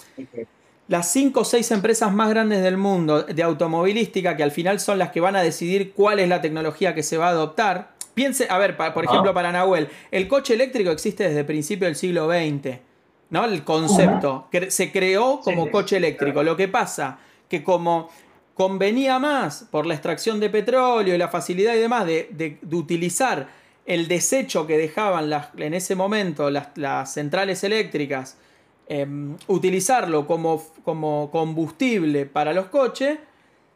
las 0.87 1.11
5 1.11 1.41
o 1.41 1.45
6 1.45 1.69
empresas 1.71 2.13
más 2.13 2.29
grandes 2.29 2.61
del 2.63 2.77
mundo 2.77 3.23
de 3.23 3.43
automovilística, 3.43 4.35
que 4.37 4.43
al 4.43 4.51
final 4.51 4.79
son 4.79 4.97
las 4.99 5.11
que 5.11 5.19
van 5.19 5.35
a 5.35 5.41
decidir 5.41 5.91
cuál 5.93 6.19
es 6.19 6.29
la 6.29 6.41
tecnología 6.41 6.95
que 6.95 7.03
se 7.03 7.17
va 7.17 7.27
a 7.27 7.31
adoptar. 7.31 7.91
Piense, 8.13 8.47
a 8.49 8.57
ver, 8.57 8.77
pa- 8.77 8.93
por 8.93 9.03
Ajá. 9.03 9.13
ejemplo, 9.13 9.33
para 9.33 9.51
Nahuel, 9.51 9.89
el 10.11 10.27
coche 10.27 10.53
eléctrico 10.53 10.89
existe 10.91 11.27
desde 11.27 11.43
principios 11.43 11.87
del 11.89 11.95
siglo 11.95 12.27
XX, 12.29 12.79
¿no? 13.29 13.45
El 13.45 13.63
concepto, 13.63 14.47
que 14.51 14.71
se 14.71 14.91
creó 14.91 15.41
como 15.41 15.65
Sí, 15.65 15.71
coche 15.71 15.97
eléctrico. 15.97 16.41
Lo 16.41 16.55
que 16.55 16.67
pasa, 16.67 17.19
que 17.49 17.63
como 17.63 18.09
convenía 18.55 19.19
más 19.19 19.67
por 19.69 19.85
la 19.85 19.93
extracción 19.93 20.39
de 20.39 20.49
petróleo 20.49 21.13
y 21.13 21.17
la 21.17 21.27
facilidad 21.27 21.75
y 21.75 21.79
demás 21.79 22.05
de, 22.07 22.27
de- 22.31 22.57
de 22.61 22.75
utilizar 22.75 23.47
el 23.87 24.09
desecho 24.09 24.67
que 24.67 24.77
dejaban 24.77 25.29
las, 25.29 25.47
en 25.57 25.73
ese 25.73 25.95
momento 25.95 26.51
las, 26.51 27.13
centrales 27.13 27.63
eléctricas, 27.63 28.37
em, 28.87 29.35
utilizarlo 29.47 30.27
como, 30.27 30.63
como 30.83 31.31
combustible 31.31 32.25
para 32.25 32.53
los 32.53 32.67
coches, 32.67 33.17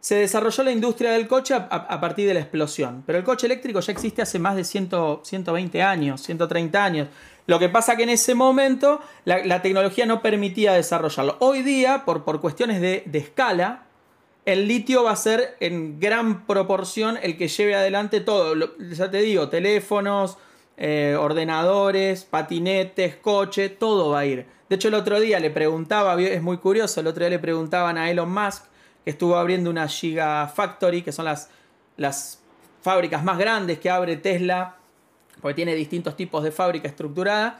se 0.01 0.15
desarrolló 0.15 0.63
la 0.63 0.71
industria 0.71 1.11
del 1.11 1.27
coche 1.27 1.53
a, 1.53 1.59
a 1.59 2.01
partir 2.01 2.27
de 2.27 2.33
la 2.33 2.41
explosión. 2.41 3.03
Pero 3.05 3.19
el 3.19 3.23
coche 3.23 3.47
eléctrico 3.47 3.79
ya 3.79 3.93
existe 3.93 4.21
hace 4.21 4.37
más 4.37 4.55
de 4.57 4.65
100, 4.65 4.89
120 5.23 5.81
años, 5.81 6.21
130 6.21 6.83
años. 6.83 7.07
Lo 7.47 7.57
que 7.57 7.69
pasa 7.69 7.95
que 7.95 8.03
en 8.03 8.09
ese 8.09 8.35
momento 8.35 8.99
la, 9.23 9.45
la 9.45 9.61
tecnología 9.61 10.05
no 10.05 10.21
permitía 10.21 10.73
desarrollarlo. 10.73 11.37
Hoy 11.39 11.61
día, 11.61 12.03
por, 12.03 12.25
por 12.25 12.41
cuestiones 12.41 12.81
de, 12.81 13.03
de 13.05 13.19
escala, 13.19 13.83
el 14.45 14.67
litio 14.67 15.03
va 15.03 15.11
a 15.11 15.15
ser 15.15 15.55
en 15.59 15.99
gran 15.99 16.45
proporción 16.45 17.17
el 17.21 17.37
que 17.37 17.47
lleve 17.47 17.75
adelante 17.75 18.21
todo. 18.21 18.55
Ya 18.79 19.11
te 19.11 19.19
digo, 19.21 19.49
teléfonos, 19.49 20.37
eh, 20.77 21.15
ordenadores, 21.19 22.23
patinetes, 22.25 23.15
coche, 23.17 23.69
todo 23.69 24.09
va 24.09 24.19
a 24.19 24.25
ir. 24.25 24.45
De 24.69 24.75
hecho, 24.75 24.87
el 24.87 24.93
otro 24.95 25.19
día 25.19 25.39
le 25.39 25.51
preguntaba, 25.51 26.19
es 26.19 26.41
muy 26.41 26.57
curioso, 26.57 27.01
el 27.01 27.07
otro 27.07 27.19
día 27.19 27.29
le 27.29 27.39
preguntaban 27.39 27.97
a 27.97 28.09
Elon 28.09 28.33
Musk, 28.33 28.63
que 29.03 29.11
estuvo 29.11 29.35
abriendo 29.35 29.69
una 29.69 29.87
Gigafactory, 29.87 31.01
que 31.01 31.11
son 31.11 31.25
las, 31.25 31.49
las 31.97 32.39
fábricas 32.81 33.23
más 33.23 33.37
grandes 33.37 33.79
que 33.79 33.89
abre 33.89 34.15
Tesla, 34.15 34.77
porque 35.41 35.55
tiene 35.55 35.75
distintos 35.75 36.15
tipos 36.15 36.43
de 36.43 36.51
fábrica 36.51 36.87
estructurada, 36.87 37.59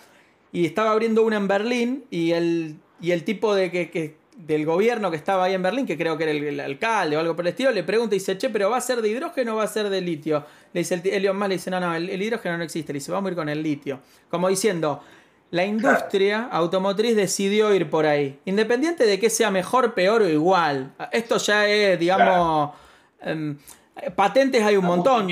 y 0.52 0.66
estaba 0.66 0.92
abriendo 0.92 1.24
una 1.24 1.38
en 1.38 1.48
Berlín, 1.48 2.06
y 2.10 2.32
el, 2.32 2.78
y 3.02 3.12
el 3.12 3.24
tipo 3.24 3.54
de 3.56 3.72
que, 3.72 3.92
que- 3.92 4.21
del 4.46 4.66
gobierno 4.66 5.10
que 5.12 5.18
estaba 5.18 5.46
ahí 5.46 5.54
en 5.54 5.62
Berlín, 5.62 5.86
que 5.86 5.98
creo 5.98 6.18
que 6.18 6.24
era 6.24 6.32
el, 6.32 6.44
el 6.44 6.60
alcalde 6.60 7.18
o 7.18 7.20
algo 7.20 7.36
por 7.36 7.46
el 7.46 7.50
estilo, 7.50 7.72
le 7.72 7.84
pregunta 7.84 8.16
y 8.16 8.20
dice, 8.20 8.38
che, 8.38 8.50
pero 8.50 8.70
¿va 8.70 8.78
a 8.78 8.82
ser 8.82 9.02
de 9.02 9.10
hidrógeno 9.10 9.54
o 9.54 9.58
va 9.58 9.64
a 9.64 9.68
ser 9.68 9.90
de 9.90 10.02
litio? 10.02 10.46
Le 10.74 10.82
dice 10.82 10.96
el, 10.96 11.08
Elon 11.08 11.38
Musk, 11.38 11.48
le 11.50 11.56
dice, 11.56 11.72
no, 11.72 11.80
no, 11.80 11.96
el, 11.96 12.10
el 12.10 12.22
hidrógeno 12.22 12.58
no 12.58 12.64
existe, 12.64 12.94
le 12.94 13.00
dice, 13.00 13.12
vamos 13.12 13.30
a 13.30 13.32
ir 13.32 13.36
con 13.36 13.50
el 13.50 13.62
litio. 13.62 14.00
Como 14.30 14.50
diciendo, 14.50 15.02
la 15.52 15.66
industria 15.66 16.48
automotriz 16.52 17.16
decidió 17.16 17.74
ir 17.76 17.90
por 17.90 18.06
ahí, 18.06 18.40
independiente 18.46 19.06
de 19.06 19.20
que 19.20 19.30
sea 19.30 19.52
mejor, 19.52 19.94
peor 19.94 20.22
o 20.22 20.30
igual. 20.30 20.94
Esto 21.12 21.38
ya 21.38 21.68
es, 21.68 22.00
digamos, 22.00 22.72
em, 23.22 23.58
patentes 24.16 24.64
hay 24.64 24.78
un 24.78 24.86
montón. 24.86 25.30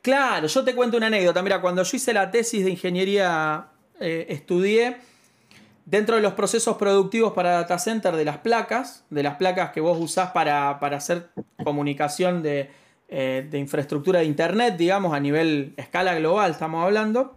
Claro, 0.00 0.46
yo 0.46 0.64
te 0.64 0.74
cuento 0.74 0.96
una 0.96 1.08
anécdota. 1.08 1.42
Mira, 1.42 1.60
cuando 1.60 1.82
yo 1.82 1.96
hice 1.96 2.12
la 2.12 2.30
tesis 2.30 2.64
de 2.64 2.70
ingeniería, 2.70 3.66
eh, 4.00 4.26
estudié 4.28 4.96
dentro 5.90 6.16
de 6.16 6.22
los 6.22 6.34
procesos 6.34 6.76
productivos 6.76 7.32
para 7.32 7.52
data 7.52 7.78
center 7.78 8.14
de 8.14 8.24
las 8.24 8.38
placas, 8.38 9.04
de 9.08 9.22
las 9.22 9.36
placas 9.36 9.70
que 9.70 9.80
vos 9.80 9.98
usás 9.98 10.32
para, 10.32 10.78
para 10.80 10.98
hacer 10.98 11.30
comunicación 11.64 12.42
de, 12.42 12.70
eh, 13.08 13.46
de 13.50 13.58
infraestructura 13.58 14.20
de 14.20 14.26
internet, 14.26 14.76
digamos, 14.76 15.14
a 15.14 15.20
nivel 15.20 15.72
escala 15.78 16.14
global, 16.14 16.50
estamos 16.50 16.84
hablando. 16.84 17.36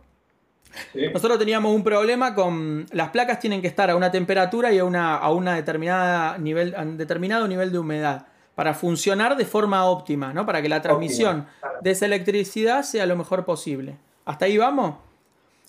Sí. 0.93 1.08
Nosotros 1.13 1.39
teníamos 1.39 1.74
un 1.74 1.84
problema 1.84 2.36
con 2.36 2.86
las 2.91 3.10
placas 3.10 3.39
tienen 3.39 3.62
que 3.62 3.67
estar 3.67 3.89
a 3.89 3.96
una 3.96 4.12
temperatura 4.12 4.72
y 4.74 4.79
a 4.79 4.86
una, 4.86 5.15
a 5.15 5.31
una 5.31 5.55
determinada 5.55 6.38
nivel, 6.38 6.75
a 6.75 6.81
un 6.81 6.98
determinado 6.98 7.48
nivel 7.48 7.72
de 7.72 7.79
humedad 7.79 8.27
para 8.55 8.74
funcionar 8.74 9.38
de 9.38 9.46
forma 9.46 9.86
óptima, 9.86 10.34
¿no? 10.34 10.46
Para 10.46 10.62
que 10.62 10.67
la 10.67 10.81
transmisión 10.81 11.48
claro. 11.62 11.79
de 11.81 11.91
esa 11.91 12.05
electricidad 12.05 12.84
sea 12.84 13.05
lo 13.05 13.15
mejor 13.15 13.46
posible. 13.46 13.96
¿Hasta 14.25 14.46
ahí 14.46 14.58
vamos? 14.58 14.96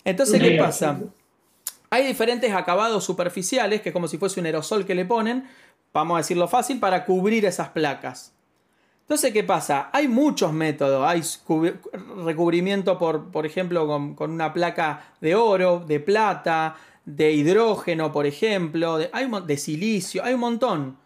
Entonces, 0.04 0.40
¿qué 0.40 0.58
pasa? 0.58 0.98
Hay 1.92 2.06
diferentes 2.06 2.50
acabados 2.54 3.04
superficiales, 3.04 3.82
que 3.82 3.90
es 3.90 3.92
como 3.92 4.08
si 4.08 4.16
fuese 4.16 4.40
un 4.40 4.46
aerosol 4.46 4.86
que 4.86 4.94
le 4.94 5.04
ponen, 5.04 5.46
vamos 5.92 6.14
a 6.14 6.18
decirlo 6.18 6.48
fácil, 6.48 6.80
para 6.80 7.04
cubrir 7.04 7.44
esas 7.44 7.68
placas. 7.68 8.32
Entonces, 9.02 9.30
¿qué 9.30 9.44
pasa? 9.44 9.90
Hay 9.92 10.08
muchos 10.08 10.54
métodos. 10.54 11.06
Hay 11.06 11.22
recubrimiento, 12.24 12.98
por, 12.98 13.30
por 13.30 13.44
ejemplo, 13.44 13.86
con, 13.86 14.30
una 14.30 14.54
placa 14.54 15.12
de 15.20 15.34
oro, 15.34 15.84
de 15.86 16.00
plata, 16.00 16.76
de 17.04 17.32
hidrógeno, 17.32 18.10
por 18.10 18.24
ejemplo, 18.24 18.96
de, 18.96 19.56
silicio, 19.58 20.24
hay 20.24 20.32
un 20.32 20.40
montón. 20.40 20.96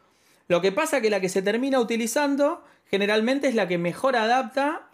Lo 0.46 0.60
que 0.60 0.70
pasa 0.70 1.00
que 1.00 1.10
la 1.10 1.20
que 1.20 1.28
se 1.28 1.42
termina 1.42 1.80
utilizando 1.80 2.62
generalmente 2.88 3.48
es 3.48 3.56
la 3.56 3.66
que 3.66 3.76
mejor 3.76 4.14
adapta 4.14 4.86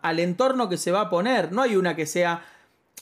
al 0.00 0.20
entorno 0.20 0.68
que 0.68 0.76
se 0.76 0.92
va 0.92 1.00
a 1.00 1.10
poner. 1.10 1.50
No 1.50 1.62
hay 1.62 1.74
una 1.74 1.96
que 1.96 2.06
sea 2.06 2.44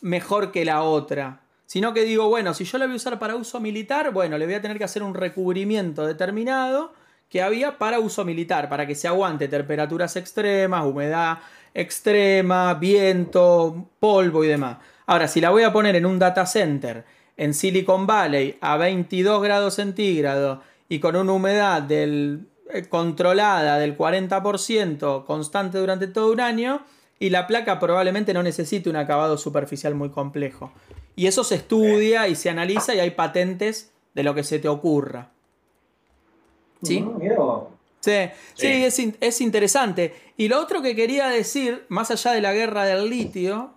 mejor 0.00 0.52
que 0.52 0.64
la 0.64 0.84
otra. 0.84 1.43
Sino 1.74 1.92
que 1.92 2.04
digo, 2.04 2.28
bueno, 2.28 2.54
si 2.54 2.62
yo 2.62 2.78
la 2.78 2.84
voy 2.84 2.92
a 2.92 2.96
usar 2.98 3.18
para 3.18 3.34
uso 3.34 3.58
militar, 3.58 4.12
bueno, 4.12 4.38
le 4.38 4.44
voy 4.44 4.54
a 4.54 4.62
tener 4.62 4.78
que 4.78 4.84
hacer 4.84 5.02
un 5.02 5.12
recubrimiento 5.12 6.06
determinado 6.06 6.92
que 7.28 7.42
había 7.42 7.78
para 7.78 7.98
uso 7.98 8.24
militar, 8.24 8.68
para 8.68 8.86
que 8.86 8.94
se 8.94 9.08
aguante 9.08 9.48
temperaturas 9.48 10.14
extremas, 10.14 10.86
humedad 10.86 11.38
extrema, 11.74 12.74
viento, 12.74 13.90
polvo 13.98 14.44
y 14.44 14.46
demás. 14.46 14.76
Ahora, 15.06 15.26
si 15.26 15.40
la 15.40 15.50
voy 15.50 15.64
a 15.64 15.72
poner 15.72 15.96
en 15.96 16.06
un 16.06 16.16
data 16.16 16.46
center 16.46 17.04
en 17.36 17.52
Silicon 17.52 18.06
Valley 18.06 18.56
a 18.60 18.76
22 18.76 19.42
grados 19.42 19.74
centígrados 19.74 20.60
y 20.88 21.00
con 21.00 21.16
una 21.16 21.32
humedad 21.32 21.82
del, 21.82 22.46
eh, 22.70 22.84
controlada 22.88 23.78
del 23.78 23.98
40% 23.98 25.24
constante 25.24 25.78
durante 25.78 26.06
todo 26.06 26.30
un 26.30 26.40
año, 26.40 26.84
y 27.18 27.30
la 27.30 27.47
placa 27.47 27.78
probablemente 27.78 28.35
no 28.35 28.42
necesite 28.42 28.90
un 28.90 28.97
acabado 28.97 29.37
superficial 29.38 29.94
muy 29.94 30.11
complejo. 30.11 30.73
Y 31.16 31.26
eso 31.26 31.44
se 31.44 31.54
estudia 31.56 32.26
y 32.28 32.35
se 32.35 32.50
analiza 32.50 32.94
y 32.94 33.00
hay 33.00 33.11
patentes 33.12 33.92
de 34.14 34.23
lo 34.25 34.35
que 34.35 34.42
se 34.44 34.59
te 34.59 34.68
ocurra. 34.68 35.30
¿Sí? 36.83 37.04
Sí, 38.00 38.11
sí, 38.54 38.66
Sí. 38.66 38.66
es, 38.85 38.99
in- 38.99 39.16
es 39.21 39.40
interesante. 39.40 40.14
Y 40.37 40.49
lo 40.49 40.61
otro 40.61 40.83
que 40.83 40.94
quería 40.94 41.28
decir, 41.28 41.87
más 41.88 42.11
allá 42.11 42.33
de 42.33 42.40
la 42.42 42.52
guerra 42.52 42.85
del 42.85 43.09
litio, 43.09 43.71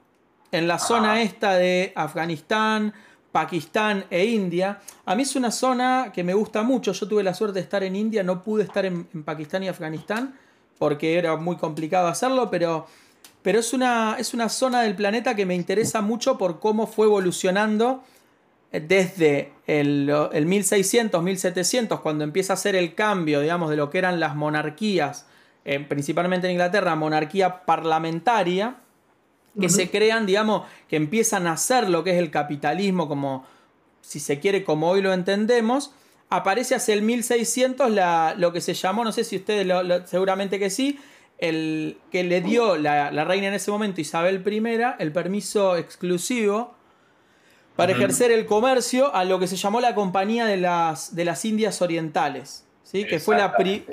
en 0.52 0.68
la 0.68 0.80
zona 0.80 1.22
esta 1.22 1.56
de 1.56 1.94
Afganistán, 1.96 2.94
Pakistán 3.32 4.06
e 4.10 4.26
India, 4.26 4.80
a 5.06 5.16
mí 5.16 5.24
es 5.24 5.36
una 5.36 5.52
zona 5.52 6.12
que 6.14 6.24
me 6.24 6.34
gusta 6.34 6.64
mucho. 6.64 6.92
Yo 6.92 7.08
tuve 7.08 7.24
la 7.24 7.34
suerte 7.34 7.56
de 7.60 7.64
estar 7.64 7.84
en 7.84 7.96
India, 7.96 8.24
no 8.24 8.44
pude 8.44 8.64
estar 8.64 8.84
en, 8.86 9.08
en 9.14 9.24
Pakistán 9.24 9.64
y 9.64 9.68
Afganistán 9.70 10.38
porque 10.80 11.18
era 11.18 11.36
muy 11.38 11.56
complicado 11.58 12.08
hacerlo, 12.08 12.50
pero, 12.52 12.88
pero 13.42 13.60
es, 13.60 13.74
una, 13.74 14.16
es 14.20 14.34
una 14.34 14.50
zona 14.50 14.82
del 14.82 14.96
planeta 14.96 15.36
que 15.36 15.46
me 15.46 15.56
interesa 15.56 16.02
mucho 16.02 16.38
por 16.38 16.60
cómo 16.60 16.88
fue 16.88 17.06
evolucionando 17.08 18.04
eh, 18.72 18.80
desde 18.86 19.54
el, 19.68 20.14
el 20.34 20.46
1600, 20.46 21.24
1700, 21.24 22.02
cuando 22.02 22.24
empieza 22.24 22.54
a 22.54 22.56
hacer 22.56 22.76
el 22.76 22.94
cambio, 22.96 23.40
digamos, 23.42 23.70
de 23.70 23.78
lo 23.78 23.90
que 23.90 23.98
eran 24.00 24.20
las 24.20 24.36
monarquías, 24.36 25.26
eh, 25.66 25.80
principalmente 25.80 26.48
en 26.48 26.52
Inglaterra, 26.54 26.96
monarquía 26.96 27.66
parlamentaria, 27.66 28.78
que 29.60 29.70
se 29.70 29.90
crean, 29.90 30.26
digamos, 30.28 30.68
que 30.88 30.98
empiezan 30.98 31.48
a 31.48 31.54
hacer 31.54 31.90
lo 31.90 32.04
que 32.04 32.12
es 32.12 32.18
el 32.20 32.30
capitalismo, 32.30 33.08
como, 33.08 33.44
si 34.02 34.20
se 34.20 34.40
quiere, 34.40 34.64
como 34.64 34.88
hoy 34.90 35.02
lo 35.02 35.14
entendemos, 35.14 35.92
aparece 36.30 36.76
hacia 36.76 36.94
el 36.94 37.02
1600 37.02 37.90
la, 37.90 38.36
lo 38.38 38.54
que 38.54 38.62
se 38.62 38.76
llamó, 38.76 39.04
no 39.04 39.12
sé 39.12 39.24
si 39.24 39.38
ustedes, 39.38 39.66
lo- 39.66 39.82
lo- 39.82 40.06
seguramente 40.06 40.60
que 40.60 40.70
sí, 40.70 41.00
el 41.38 41.98
que 42.12 42.24
le 42.24 42.42
dio 42.42 42.78
la, 42.78 43.12
la 43.12 43.24
reina 43.26 43.48
en 43.48 43.54
ese 43.54 43.70
momento, 43.72 44.02
Isabel 44.02 44.44
I, 44.46 44.82
el 45.00 45.12
permiso 45.12 45.76
exclusivo 45.76 46.74
para 47.76 47.92
ejercer 47.92 48.32
el 48.32 48.46
comercio 48.48 49.14
a 49.14 49.24
lo 49.24 49.38
que 49.40 49.46
se 49.48 49.56
llamó 49.56 49.80
la 49.80 49.94
Compañía 49.94 50.46
de 50.46 50.58
las, 50.58 51.16
de 51.16 51.26
las 51.26 51.46
Indias 51.46 51.80
Orientales, 51.82 52.66
¿sí? 52.84 53.06
que 53.06 53.20
fue 53.20 53.36
la 53.38 53.56
pri- 53.56 53.86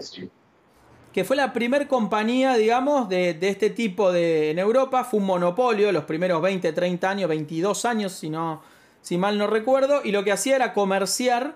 que 1.13 1.23
fue 1.23 1.37
la 1.37 1.53
primer 1.53 1.87
compañía, 1.87 2.55
digamos, 2.57 3.09
de, 3.09 3.35
de 3.35 3.49
este 3.51 3.71
tipo 3.71 4.11
de, 4.11 4.51
en 4.51 4.59
Europa. 4.59 5.05
Fue 5.05 5.21
un 5.21 5.27
monopolio 5.27 5.93
los 5.93 6.05
primeros 6.05 6.43
20, 6.43 6.73
30 6.73 7.09
años, 7.09 7.29
22 7.29 7.85
años, 7.85 8.13
si, 8.13 8.31
no, 8.31 8.63
si 9.01 9.17
mal 9.17 9.39
no 9.39 9.47
recuerdo. 9.47 10.01
Y 10.03 10.11
lo 10.11 10.25
que 10.25 10.33
hacía 10.33 10.57
era 10.57 10.73
comerciar 10.73 11.55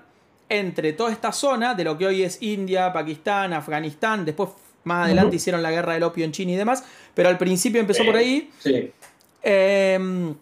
entre 0.48 0.92
toda 0.92 1.10
esta 1.10 1.32
zona, 1.32 1.74
de 1.74 1.82
lo 1.82 1.98
que 1.98 2.06
hoy 2.06 2.22
es 2.22 2.40
India, 2.40 2.92
Pakistán, 2.92 3.52
Afganistán. 3.52 4.24
Después, 4.24 4.50
más 4.84 5.06
adelante, 5.06 5.36
hicieron 5.36 5.62
la 5.62 5.70
guerra 5.70 5.94
del 5.94 6.02
opio 6.02 6.24
en 6.24 6.32
China 6.32 6.52
y 6.52 6.56
demás. 6.56 6.84
Pero 7.14 7.28
al 7.28 7.38
principio 7.38 7.80
empezó 7.80 8.04
por 8.04 8.16
ahí. 8.16 8.50
Sí. 8.60 8.90
Eh, 9.42 10.34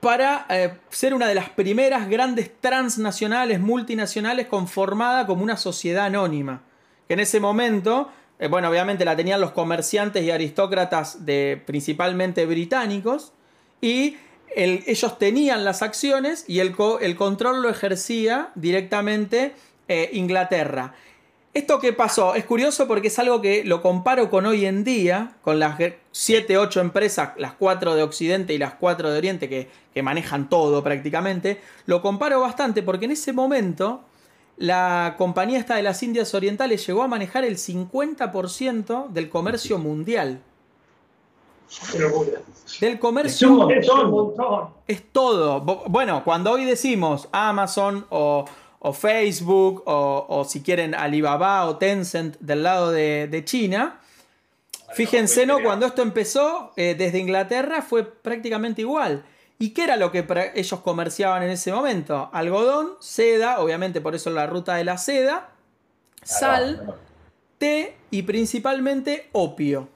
para 0.00 0.46
eh, 0.48 0.72
ser 0.88 1.12
una 1.12 1.26
de 1.28 1.34
las 1.34 1.50
primeras 1.50 2.08
grandes 2.08 2.50
transnacionales, 2.60 3.60
multinacionales, 3.60 4.46
conformada 4.46 5.26
como 5.26 5.42
una 5.42 5.56
sociedad 5.58 6.06
anónima. 6.06 6.62
Que 7.06 7.14
en 7.14 7.20
ese 7.20 7.38
momento, 7.38 8.10
eh, 8.38 8.48
bueno, 8.48 8.70
obviamente 8.70 9.04
la 9.04 9.14
tenían 9.14 9.40
los 9.42 9.50
comerciantes 9.50 10.24
y 10.24 10.30
aristócratas 10.30 11.26
de 11.26 11.62
principalmente 11.66 12.46
británicos, 12.46 13.32
y 13.82 14.16
el- 14.56 14.82
ellos 14.86 15.18
tenían 15.18 15.64
las 15.64 15.82
acciones 15.82 16.44
y 16.48 16.60
el, 16.60 16.72
co- 16.74 16.98
el 17.00 17.14
control 17.14 17.62
lo 17.62 17.68
ejercía 17.68 18.50
directamente 18.54 19.54
eh, 19.88 20.08
Inglaterra. 20.14 20.94
¿Esto 21.52 21.80
qué 21.80 21.92
pasó? 21.92 22.36
Es 22.36 22.44
curioso 22.44 22.86
porque 22.86 23.08
es 23.08 23.18
algo 23.18 23.40
que 23.40 23.64
lo 23.64 23.82
comparo 23.82 24.30
con 24.30 24.46
hoy 24.46 24.66
en 24.66 24.84
día, 24.84 25.32
con 25.42 25.58
las 25.58 25.78
7, 26.12 26.56
8 26.58 26.80
empresas, 26.80 27.30
las 27.38 27.54
4 27.54 27.96
de 27.96 28.04
Occidente 28.04 28.54
y 28.54 28.58
las 28.58 28.74
4 28.74 29.10
de 29.10 29.18
Oriente 29.18 29.48
que, 29.48 29.68
que 29.92 30.02
manejan 30.02 30.48
todo 30.48 30.82
prácticamente. 30.84 31.60
Lo 31.86 32.02
comparo 32.02 32.40
bastante 32.40 32.82
porque 32.84 33.06
en 33.06 33.10
ese 33.12 33.32
momento 33.32 34.02
la 34.58 35.16
compañía 35.18 35.58
esta 35.58 35.74
de 35.74 35.82
las 35.82 36.00
Indias 36.04 36.32
Orientales 36.34 36.86
llegó 36.86 37.02
a 37.02 37.08
manejar 37.08 37.44
el 37.44 37.56
50% 37.56 39.08
del 39.08 39.28
comercio 39.28 39.78
mundial. 39.78 40.40
Qué 41.92 41.98
locura. 41.98 42.40
Del 42.80 42.94
Es 42.94 43.00
comercio 43.00 43.48
un 43.52 43.70
Es 43.72 43.88
un 43.88 43.96
montón. 43.96 44.10
montón. 44.10 44.68
es 44.86 45.02
todo. 45.12 45.60
Bueno, 45.62 46.22
cuando 46.24 46.52
hoy 46.52 46.64
decimos 46.64 47.28
Amazon 47.32 48.06
o, 48.10 48.44
o 48.80 48.92
Facebook, 48.92 49.82
o, 49.86 50.26
o 50.28 50.44
si 50.44 50.62
quieren 50.62 50.94
Alibaba 50.94 51.66
o 51.66 51.76
Tencent 51.76 52.36
del 52.40 52.62
lado 52.62 52.90
de, 52.90 53.28
de 53.28 53.44
China. 53.44 54.00
Fíjense, 54.92 55.46
¿no? 55.46 55.62
Cuando 55.62 55.86
esto 55.86 56.02
empezó 56.02 56.72
eh, 56.76 56.96
desde 56.98 57.18
Inglaterra 57.18 57.82
fue 57.82 58.04
prácticamente 58.04 58.80
igual. 58.80 59.24
¿Y 59.58 59.70
qué 59.70 59.84
era 59.84 59.96
lo 59.96 60.10
que 60.10 60.26
ellos 60.54 60.80
comerciaban 60.80 61.42
en 61.42 61.50
ese 61.50 61.70
momento? 61.70 62.30
Algodón, 62.32 62.92
seda, 62.98 63.60
obviamente 63.60 64.00
por 64.00 64.14
eso 64.14 64.30
la 64.30 64.46
ruta 64.46 64.74
de 64.74 64.84
la 64.84 64.96
seda, 64.96 65.50
sal, 66.22 66.96
té 67.58 67.96
y 68.10 68.22
principalmente 68.22 69.28
opio. 69.32 69.88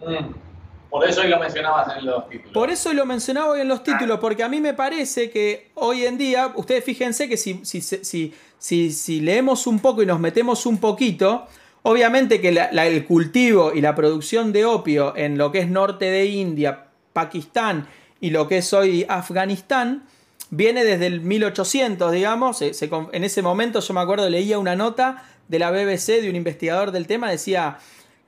Mm. 0.00 0.53
Por 0.94 1.08
eso 1.08 1.22
hoy 1.22 1.26
lo 1.26 1.40
mencionabas 1.40 1.98
en 1.98 2.06
los 2.06 2.28
títulos. 2.28 2.52
Por 2.52 2.70
eso 2.70 2.92
lo 2.92 3.04
mencionaba 3.04 3.48
hoy 3.48 3.62
en 3.62 3.66
los 3.66 3.82
títulos, 3.82 4.20
porque 4.20 4.44
a 4.44 4.48
mí 4.48 4.60
me 4.60 4.74
parece 4.74 5.28
que 5.28 5.72
hoy 5.74 6.04
en 6.04 6.16
día, 6.16 6.52
ustedes 6.54 6.84
fíjense 6.84 7.28
que 7.28 7.36
si, 7.36 7.64
si, 7.64 7.80
si, 7.80 8.92
si, 8.92 9.20
leemos 9.20 9.66
un 9.66 9.80
poco 9.80 10.04
y 10.04 10.06
nos 10.06 10.20
metemos 10.20 10.66
un 10.66 10.78
poquito, 10.78 11.48
obviamente 11.82 12.40
que 12.40 12.50
el 12.50 13.04
cultivo 13.06 13.72
y 13.74 13.80
la 13.80 13.96
producción 13.96 14.52
de 14.52 14.66
opio 14.66 15.16
en 15.16 15.36
lo 15.36 15.50
que 15.50 15.58
es 15.58 15.68
norte 15.68 16.04
de 16.04 16.26
India, 16.26 16.84
Pakistán 17.12 17.88
y 18.20 18.30
lo 18.30 18.46
que 18.46 18.58
es 18.58 18.72
hoy 18.72 19.04
Afganistán, 19.08 20.04
viene 20.50 20.84
desde 20.84 21.06
el 21.08 21.22
1800, 21.22 22.12
digamos. 22.12 22.62
En 22.62 23.24
ese 23.24 23.42
momento 23.42 23.80
yo 23.80 23.94
me 23.94 24.00
acuerdo, 24.00 24.30
leía 24.30 24.60
una 24.60 24.76
nota 24.76 25.24
de 25.48 25.58
la 25.58 25.72
BBC 25.72 26.22
de 26.22 26.30
un 26.30 26.36
investigador 26.36 26.92
del 26.92 27.08
tema, 27.08 27.32
decía 27.32 27.78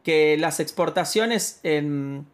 que 0.02 0.37
las 0.37 0.58
exportaciones 0.58 1.61
en 1.62 2.26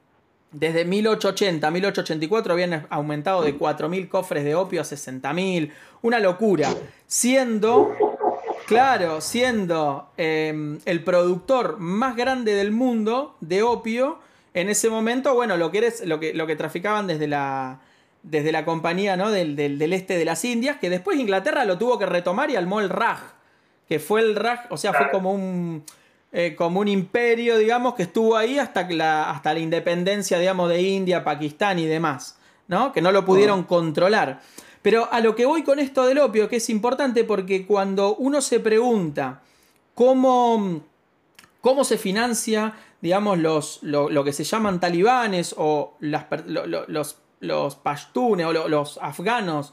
desde 0.52 0.85
1880 0.85 1.66
a 1.66 1.71
1884 1.71 2.52
habían 2.52 2.87
aumentado 2.90 3.42
de 3.42 3.59
4.000 3.59 4.09
cofres 4.09 4.44
de 4.44 4.54
opio 4.54 4.80
a 4.80 4.85
60.000. 4.85 5.71
Una 6.02 6.18
locura. 6.21 6.68
Siendo, 7.06 7.94
claro, 8.66 9.21
siendo 9.21 10.11
eh, 10.16 10.78
el 10.85 11.04
productor 11.04 11.78
más 11.78 12.16
grande 12.16 12.54
del 12.54 12.73
mundo 12.73 13.37
de 13.40 13.62
opio, 13.62 14.18
en 14.54 14.68
ese 14.68 14.90
momento, 14.90 15.35
bueno, 15.35 15.56
lo 15.56 15.71
que, 15.71 15.78
eres, 15.78 16.04
lo 16.06 16.21
que, 16.21 16.35
lo 16.35 16.47
que 16.47 16.56
traficaban 16.56 17.06
desde 17.06 17.26
la, 17.28 17.80
desde 18.23 18.52
la 18.52 18.64
compañía 18.64 19.16
¿no? 19.16 19.30
del, 19.30 19.56
del- 19.56 19.78
del 19.78 19.92
este 19.92 20.16
de 20.18 20.25
las 20.25 20.44
Indias, 20.44 20.76
que 20.78 20.90
después 20.90 21.18
Inglaterra 21.18 21.64
lo 21.64 21.78
tuvo 21.78 21.99
que 21.99 22.06
retomar 22.06 22.50
y 22.50 22.56
armó 22.56 22.80
el 22.80 22.88
Raj, 22.90 23.21
que 23.88 23.99
fue 23.99 24.21
el 24.21 24.35
Raj, 24.37 24.66
o 24.71 24.76
sea, 24.76 24.92
fue 24.92 25.11
como 25.11 25.32
un, 25.32 25.85
eh, 26.32 26.54
como 26.56 26.80
un 26.80 26.88
imperio, 26.88 27.58
digamos, 27.58 27.94
que 27.94 28.04
estuvo 28.04 28.36
ahí 28.36 28.58
hasta, 28.58 28.88
la, 28.90 29.30
hasta 29.30 29.52
la 29.52 29.60
independencia, 29.60 30.38
digamos, 30.38 30.68
de 30.70 30.80
India, 30.82 31.22
Pakistán 31.24 31.78
y 31.78 31.86
demás, 31.86 32.38
¿no? 32.68 32.92
Que 32.92 33.02
no 33.02 33.12
lo 33.12 33.24
pudieron 33.24 33.64
controlar. 33.64 34.40
Pero 34.80 35.08
a 35.12 35.20
lo 35.20 35.36
que 35.36 35.46
voy 35.46 35.62
con 35.62 35.78
esto 35.78 36.06
del 36.06 36.18
opio, 36.18 36.48
que 36.48 36.56
es 36.56 36.68
importante 36.70 37.22
porque 37.24 37.66
cuando 37.66 38.16
uno 38.16 38.40
se 38.40 38.58
pregunta 38.60 39.42
cómo, 39.94 40.80
cómo 41.60 41.84
se 41.84 41.98
financia, 41.98 42.74
digamos, 43.00 43.38
los, 43.38 43.78
lo, 43.82 44.08
lo 44.10 44.24
que 44.24 44.32
se 44.32 44.44
llaman 44.44 44.80
talibanes 44.80 45.54
o 45.56 45.94
las 46.00 46.24
per- 46.24 46.48
lo- 46.48 46.66
lo- 46.66 46.86
los, 46.88 47.18
los 47.40 47.76
pashtunes 47.76 48.46
o 48.46 48.52
lo- 48.52 48.68
los 48.68 48.98
afganos 49.00 49.72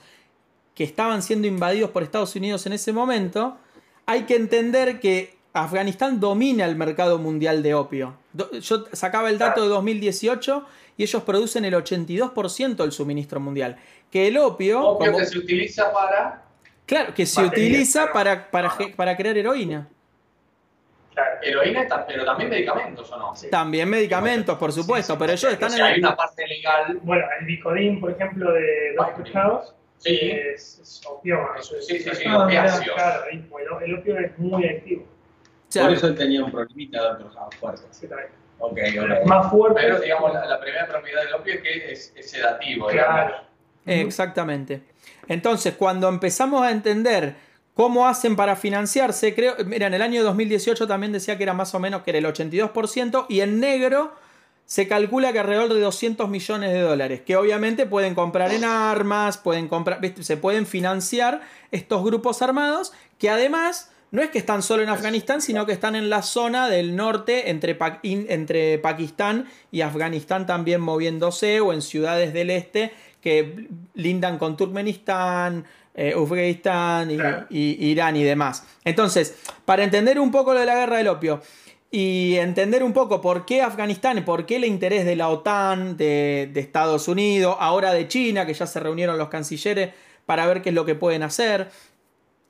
que 0.75 0.83
estaban 0.83 1.23
siendo 1.23 1.47
invadidos 1.47 1.89
por 1.91 2.03
Estados 2.03 2.35
Unidos 2.35 2.65
en 2.67 2.73
ese 2.73 2.93
momento, 2.93 3.57
hay 4.05 4.23
que 4.23 4.35
entender 4.35 4.99
que 4.99 5.38
Afganistán 5.53 6.19
domina 6.19 6.65
el 6.65 6.75
mercado 6.75 7.17
mundial 7.17 7.63
de 7.63 7.73
opio. 7.73 8.15
Yo 8.61 8.85
sacaba 8.93 9.29
el 9.29 9.37
dato 9.37 9.61
de 9.63 9.67
2018 9.69 10.65
y 10.97 11.03
ellos 11.03 11.23
producen 11.23 11.65
el 11.65 11.73
82% 11.73 12.75
del 12.75 12.91
suministro 12.91 13.39
mundial. 13.39 13.77
Que 14.11 14.27
el 14.27 14.37
opio, 14.37 14.79
como- 14.97 15.17
que 15.17 15.25
se 15.25 15.37
utiliza 15.39 15.91
para. 15.91 16.43
claro, 16.85 17.13
que 17.13 17.25
se 17.25 17.41
Batería, 17.41 17.65
utiliza 17.69 18.11
para, 18.11 18.49
para, 18.51 18.71
para 18.95 19.15
crear 19.17 19.37
heroína. 19.37 19.87
Claro. 21.13 21.31
Heroína, 21.41 21.85
pero 22.07 22.23
también 22.25 22.49
medicamentos, 22.49 23.11
¿o 23.11 23.17
no? 23.17 23.35
Sí. 23.35 23.49
También 23.49 23.89
medicamentos, 23.89 24.57
por 24.57 24.71
supuesto, 24.71 25.17
pero 25.17 25.33
ellos 25.33 25.51
están 25.51 25.69
O 25.71 25.75
sea, 25.75 25.87
en... 25.87 25.93
hay 25.95 25.99
una 25.99 26.15
parte 26.15 26.47
legal. 26.47 26.99
Bueno, 27.03 27.25
el 27.39 27.45
Bicodín, 27.45 27.99
por 27.99 28.11
ejemplo, 28.11 28.51
de 28.53 28.95
Ay, 28.99 29.31
House, 29.33 29.73
Sí. 29.97 30.17
es. 30.21 30.79
Eso, 30.79 31.19
sí, 31.81 31.99
sí, 31.99 32.09
sí, 32.13 32.23
opiáceos. 32.29 32.95
Claro, 32.95 33.23
y, 33.33 33.37
bueno, 33.49 33.79
el 33.81 33.95
opio 33.95 34.17
es 34.17 34.37
muy 34.37 34.65
activo. 34.65 35.05
Claro. 35.71 35.88
Por 35.89 35.97
eso 35.97 36.07
él 36.07 36.15
tenía 36.15 36.43
un 36.43 36.51
problemita, 36.51 37.01
doctor 37.01 37.33
House, 37.35 37.55
fuerte. 37.59 37.83
Sí, 37.91 38.07
también. 38.07 38.29
Ok, 38.59 38.73
Pero 38.75 39.03
ok. 39.05 39.11
es 39.21 39.25
más 39.27 39.51
fuerte. 39.51 39.81
Pero 39.81 39.99
digamos, 39.99 40.33
la, 40.33 40.45
la 40.45 40.59
primera 40.59 40.88
propiedad 40.88 41.23
del 41.23 41.34
opio 41.34 41.53
es 41.55 41.62
que 41.62 41.91
es, 41.91 42.13
es 42.15 42.32
sedativo, 42.32 42.88
Claro. 42.88 43.25
digamos. 43.86 44.08
Exactamente. 44.08 44.82
Entonces, 45.27 45.75
cuando 45.75 46.10
empezamos 46.10 46.62
a 46.63 46.71
entender 46.71 47.36
cómo 47.73 48.08
hacen 48.08 48.36
para 48.36 48.55
financiarse, 48.55 49.34
creo, 49.34 49.55
mira, 49.65 49.88
en 49.88 49.93
el 49.93 50.01
año 50.01 50.23
2018 50.23 50.88
también 50.88 51.12
decía 51.13 51.38
que 51.38 51.43
era 51.43 51.53
más 51.53 51.73
o 51.75 51.79
menos 51.79 52.01
que 52.03 52.12
era 52.12 52.19
el 52.19 52.25
82% 52.25 53.25
y 53.29 53.39
en 53.41 53.60
negro 53.60 54.13
se 54.65 54.88
calcula 54.88 55.32
que 55.34 55.39
alrededor 55.39 55.73
de 55.73 55.79
200 55.79 56.29
millones 56.29 56.71
de 56.73 56.82
dólares, 56.82 57.21
que 57.25 57.36
obviamente 57.38 57.86
pueden 57.88 58.13
comprar 58.13 58.51
en 58.51 58.63
armas, 58.65 59.38
pueden 59.39 59.67
comprar, 59.67 59.99
¿viste? 60.01 60.23
se 60.23 60.38
pueden 60.38 60.67
financiar 60.67 61.41
estos 61.71 62.03
grupos 62.03 62.41
armados 62.43 62.93
que 63.17 63.29
además 63.32 63.91
no 64.12 64.22
es 64.22 64.30
que 64.30 64.38
están 64.39 64.63
solo 64.63 64.82
en 64.84 64.89
Afganistán, 64.89 65.41
sino 65.41 65.65
que 65.65 65.72
están 65.74 65.95
en 65.95 66.10
la 66.10 66.22
zona 66.22 66.67
del 66.69 66.95
norte 66.95 67.50
entre, 67.50 67.76
Pa- 67.76 68.00
entre 68.04 68.80
Pakistán 68.80 69.48
y 69.72 69.82
Afganistán 69.82 70.45
también 70.45 70.82
moviéndose 70.82 71.60
o 71.62 71.74
en 71.74 71.82
ciudades 71.82 72.34
del 72.34 72.50
este 72.50 72.91
que 73.22 73.67
lindan 73.95 74.38
con 74.38 74.56
Turkmenistán, 74.58 75.65
eh, 75.93 76.15
Uzbekistán 76.15 77.12
y, 77.50 77.86
Irán 77.86 78.15
y 78.15 78.24
demás. 78.24 78.63
Entonces, 78.86 79.36
para 79.65 79.84
entender 79.84 80.19
un 80.19 80.32
poco 80.32 80.54
lo 80.54 80.62
de 80.62 80.65
la 80.65 80.76
guerra 80.76 80.98
del 80.98 81.10
opio 81.10 81.41
y 81.91 82.36
entender 82.38 82.84
un 82.84 82.93
poco 82.93 83.19
por 83.19 83.45
qué 83.45 83.62
Afganistán 83.62 84.17
y 84.19 84.22
por 84.22 84.45
qué 84.45 84.56
el 84.58 84.65
interés 84.65 85.06
de 85.06 85.15
la 85.15 85.28
OTAN, 85.30 85.98
de, 85.98 86.50
de 86.54 86.60
Estados 86.62 87.08
Unidos, 87.08 87.58
ahora 87.60 87.91
de 87.93 88.08
China, 88.08 88.45
que 88.45 88.54
ya 88.54 88.67
se 88.67 88.80
reunieron 88.80 89.17
los 89.17 89.30
cancilleres 89.30 89.89
para 90.26 90.45
ver 90.45 90.62
qué 90.62 90.69
es 90.69 90.76
lo 90.76 90.86
que 90.86 90.95
pueden 90.95 91.24
hacer, 91.24 91.69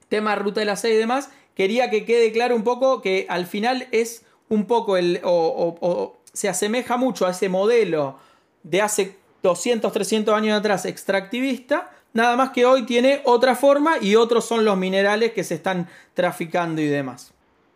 tema 0.10 0.36
ruta 0.36 0.60
de 0.60 0.66
la 0.66 0.76
seda 0.76 0.94
y 0.94 0.98
demás, 0.98 1.30
quería 1.60 1.90
que 1.90 2.06
quede 2.06 2.32
claro 2.32 2.56
un 2.56 2.64
poco 2.64 3.02
que 3.02 3.26
al 3.28 3.46
final 3.46 3.90
es 3.92 4.24
un 4.48 4.66
poco 4.66 4.96
el, 4.96 5.20
o, 5.26 5.30
o- 5.30 5.78
o 5.86 6.18
se 6.32 6.48
asemeja 6.48 6.96
mucho 6.96 7.28
a 7.28 7.32
ese 7.32 7.50
modelo 7.50 8.16
de 8.64 8.82
hace 8.82 9.18
200, 9.44 9.92
300 9.92 10.34
años 10.34 10.58
atrás 10.58 10.86
extractivista, 10.86 11.92
nada 12.14 12.38
más 12.38 12.52
que 12.52 12.66
hoy 12.66 12.86
tiene 12.86 13.22
otra 13.26 13.56
forma 13.56 13.98
y 14.00 14.16
otros 14.16 14.46
son 14.46 14.64
los 14.64 14.78
minerales 14.78 15.34
que 15.34 15.44
se 15.44 15.56
están 15.56 15.90
traficando 16.14 16.80
y 16.80 16.88
demás. 16.88 17.34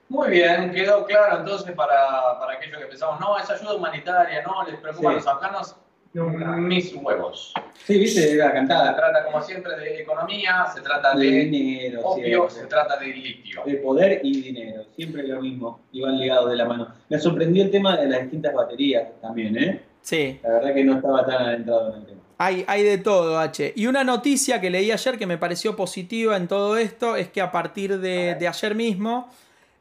Muy 0.07 0.29
bien, 0.29 0.71
quedó 0.71 1.05
claro 1.05 1.39
entonces 1.39 1.73
para, 1.75 2.39
para 2.39 2.53
aquellos 2.53 2.79
que 2.79 2.85
pensamos, 2.85 3.19
no, 3.19 3.37
es 3.37 3.49
ayuda 3.49 3.73
humanitaria, 3.73 4.43
no, 4.43 4.63
les 4.65 4.79
preocupan 4.79 5.11
Sí. 5.11 5.17
los 5.17 5.27
afganos. 5.27 5.75
Mis 6.13 6.93
huevos. 6.93 7.53
Sí, 7.85 7.97
viste, 7.97 8.21
Se 8.21 8.37
cantada. 8.37 8.95
trata 8.95 9.25
como 9.25 9.41
siempre 9.41 9.75
de 9.77 10.01
economía, 10.01 10.65
se 10.73 10.81
trata 10.81 11.15
De 11.15 11.25
de 11.25 11.45
dinero, 11.45 12.01
opio, 12.03 12.43
se 12.49 12.55
siempre. 12.57 12.69
trata 12.69 12.97
de 12.99 13.07
litio. 13.07 13.61
De 13.65 13.75
poder 13.75 14.19
y 14.23 14.41
dinero, 14.41 14.83
siempre 14.95 15.23
lo 15.27 15.41
mismo, 15.41 15.79
y 15.91 16.01
van 16.01 16.19
ligados 16.19 16.49
de 16.49 16.55
la 16.55 16.65
mano. 16.65 16.87
Me 17.09 17.19
sorprendió 17.19 17.63
el 17.63 17.71
tema 17.71 17.97
de 17.97 18.07
las 18.07 18.21
distintas 18.21 18.53
baterías 18.53 19.07
también, 19.21 19.57
¿eh? 19.57 19.81
Sí, 20.01 20.39
La 20.43 20.49
verdad 20.49 20.73
que 20.73 20.83
no 20.83 20.95
estaba 20.95 21.25
tan 21.25 21.41
adentrado 21.47 21.93
en 21.93 22.01
el 22.01 22.05
tema. 22.07 22.21
hay, 22.37 22.63
hay 22.67 22.83
de 22.83 22.97
todo, 22.97 23.39
H. 23.39 23.73
Y 23.75 23.87
una 23.87 24.03
noticia 24.03 24.59
que 24.61 24.69
leí 24.69 24.91
ayer 24.91 25.17
que 25.17 25.25
me 25.25 25.37
pareció 25.37 25.75
positiva 25.75 26.35
en 26.37 26.47
todo 26.47 26.77
esto 26.77 27.15
es 27.15 27.29
que 27.29 27.41
a 27.41 27.51
partir 27.51 27.99
de, 27.99 28.35
de 28.35 28.47
ayer 28.47 28.75
mismo, 28.75 29.29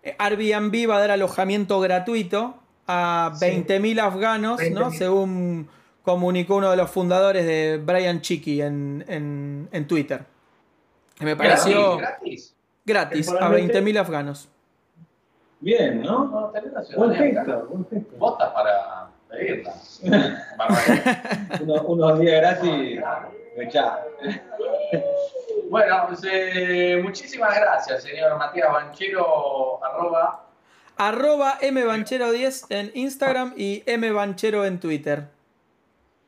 eh, 0.02 0.14
Airbnb 0.18 0.88
va 0.88 0.96
a 0.96 1.00
dar 1.00 1.10
alojamiento 1.10 1.78
gratuito 1.80 2.54
a 2.86 3.32
Sí. 3.34 3.46
20.000 3.46 4.00
afganos, 4.00 4.60
¿no? 4.70 4.90
20.000. 4.90 4.98
Según 4.98 5.68
comunicó 6.02 6.56
uno 6.56 6.70
de 6.70 6.76
los 6.76 6.90
fundadores 6.90 7.44
de 7.46 7.80
Brian 7.82 8.20
Chicky 8.20 8.60
en, 8.62 9.04
en- 9.08 9.68
en 9.72 9.86
Twitter. 9.86 10.24
Que 11.18 11.24
me 11.24 11.36
pareció 11.36 11.96
¿Gratis? 11.98 12.54
gratis 12.84 13.28
a 13.28 13.32
Temporalmente. 13.32 13.82
20.000 13.82 13.98
afganos. 14.00 14.48
Bien, 15.60 16.02
¿no? 16.02 16.24
No, 16.24 16.48
tenés 16.50 16.72
Buen 16.96 17.14
gesto, 17.14 17.66
buen 17.70 17.86
gesto. 17.88 18.16
Votas 18.18 18.50
para 18.50 19.08
pedirla. 19.30 19.74
Unos, 21.60 21.80
unos 21.86 22.18
días 22.18 22.40
gratis, 22.40 23.00
ya. 23.72 24.04
bueno, 25.70 26.04
pues, 26.08 26.20
eh, 26.30 27.00
muchísimas 27.02 27.54
gracias, 27.54 28.02
señor 28.02 28.36
Matías 28.38 28.72
Banchero, 28.72 29.84
arroba. 29.84 30.44
Arroba 30.96 31.58
mbanchero10 31.60 32.66
en 32.70 32.90
Instagram 32.94 33.54
y 33.56 33.82
mbanchero 33.86 34.64
en 34.64 34.80
Twitter. 34.80 35.28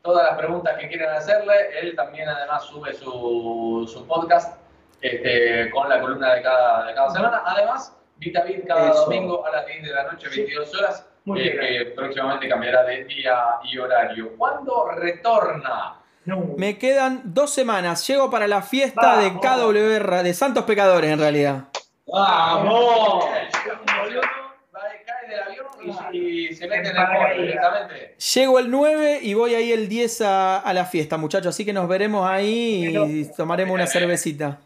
Todas 0.05 0.27
las 0.27 0.37
preguntas 0.39 0.77
que 0.79 0.87
quieran 0.89 1.17
hacerle. 1.17 1.55
Él 1.81 1.97
también 1.97 2.29
además 2.29 2.63
sube 2.65 2.93
su, 2.93 3.91
su 3.91 4.07
podcast 4.07 4.57
este, 5.01 5.71
con 5.71 5.89
la 5.89 5.99
columna 6.01 6.35
de 6.35 6.43
cada, 6.43 6.87
de 6.87 6.95
cada 6.95 7.11
semana. 7.11 7.43
Además, 7.47 7.97
VitaVit 8.19 8.67
cada 8.67 8.91
Eso. 8.91 9.05
domingo 9.07 9.45
a 9.47 9.51
las 9.51 9.67
10 9.67 9.83
de 9.83 9.93
la 9.93 10.03
noche, 10.05 10.29
22 10.29 10.75
horas, 10.79 11.09
Muy 11.25 11.41
eh, 11.41 11.43
bien. 11.51 11.59
que 11.59 11.91
próximamente 11.93 12.49
cambiará 12.49 12.83
de 12.85 13.05
día 13.05 13.35
y 13.65 13.79
horario. 13.79 14.37
¿Cuándo 14.37 14.89
retorna 14.95 15.97
No. 16.27 16.55
Me 16.59 16.77
quedan 16.79 17.23
dos 17.25 17.51
semanas. 17.55 18.07
Llego 18.07 18.31
para 18.31 18.47
la 18.47 18.61
fiesta 18.61 19.19
de. 19.21 19.33
KWR, 19.33 20.23
de 20.23 20.35
Santos 20.35 20.65
Pecadores 20.65 21.11
en 21.11 21.19
realidad. 21.19 21.65
¡Vamos! 22.07 23.25
Va 23.25 24.89
de 24.89 25.03
cae 25.05 25.29
del 25.31 25.41
avión 25.43 25.67
y, 26.13 26.19
y 26.49 26.55
se 26.55 26.67
mete 26.69 26.89
en 26.91 26.97
el 26.97 27.41
directamente. 27.43 28.17
Llego 28.35 28.59
el 28.59 28.71
9 28.71 29.21
y 29.23 29.35
voy 29.35 29.55
ahí 29.55 29.73
el 29.73 29.89
10 29.89 30.21
a, 30.23 30.59
a 30.59 30.73
la 30.73 30.85
fiesta, 30.85 31.17
muchachos. 31.17 31.49
Así 31.49 31.65
que 31.65 31.73
nos 31.73 31.89
veremos 31.89 32.27
ahí 32.29 32.97
y 32.97 33.25
tomaremos 33.37 33.75
una 33.75 33.87
cervecita. 33.87 34.59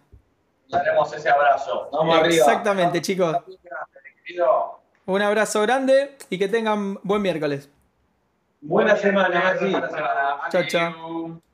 Daremos 0.69 1.13
ese 1.13 1.31
abrazo. 1.31 1.89
Vamos 1.93 2.19
arriba. 2.19 2.37
Exactamente, 2.37 3.01
chicos. 3.01 3.37
Querido. 4.25 4.81
Un 5.07 5.23
abrazo 5.23 5.63
grande 5.63 6.17
y 6.29 6.39
que 6.39 6.49
tengan 6.49 6.99
buen 7.03 7.23
miércoles. 7.23 7.71
Buena 8.61 8.97
semana. 8.97 9.55
Buena 9.61 9.89
semana. 9.89 10.49
Chao, 10.51 10.63
chao. 10.67 11.48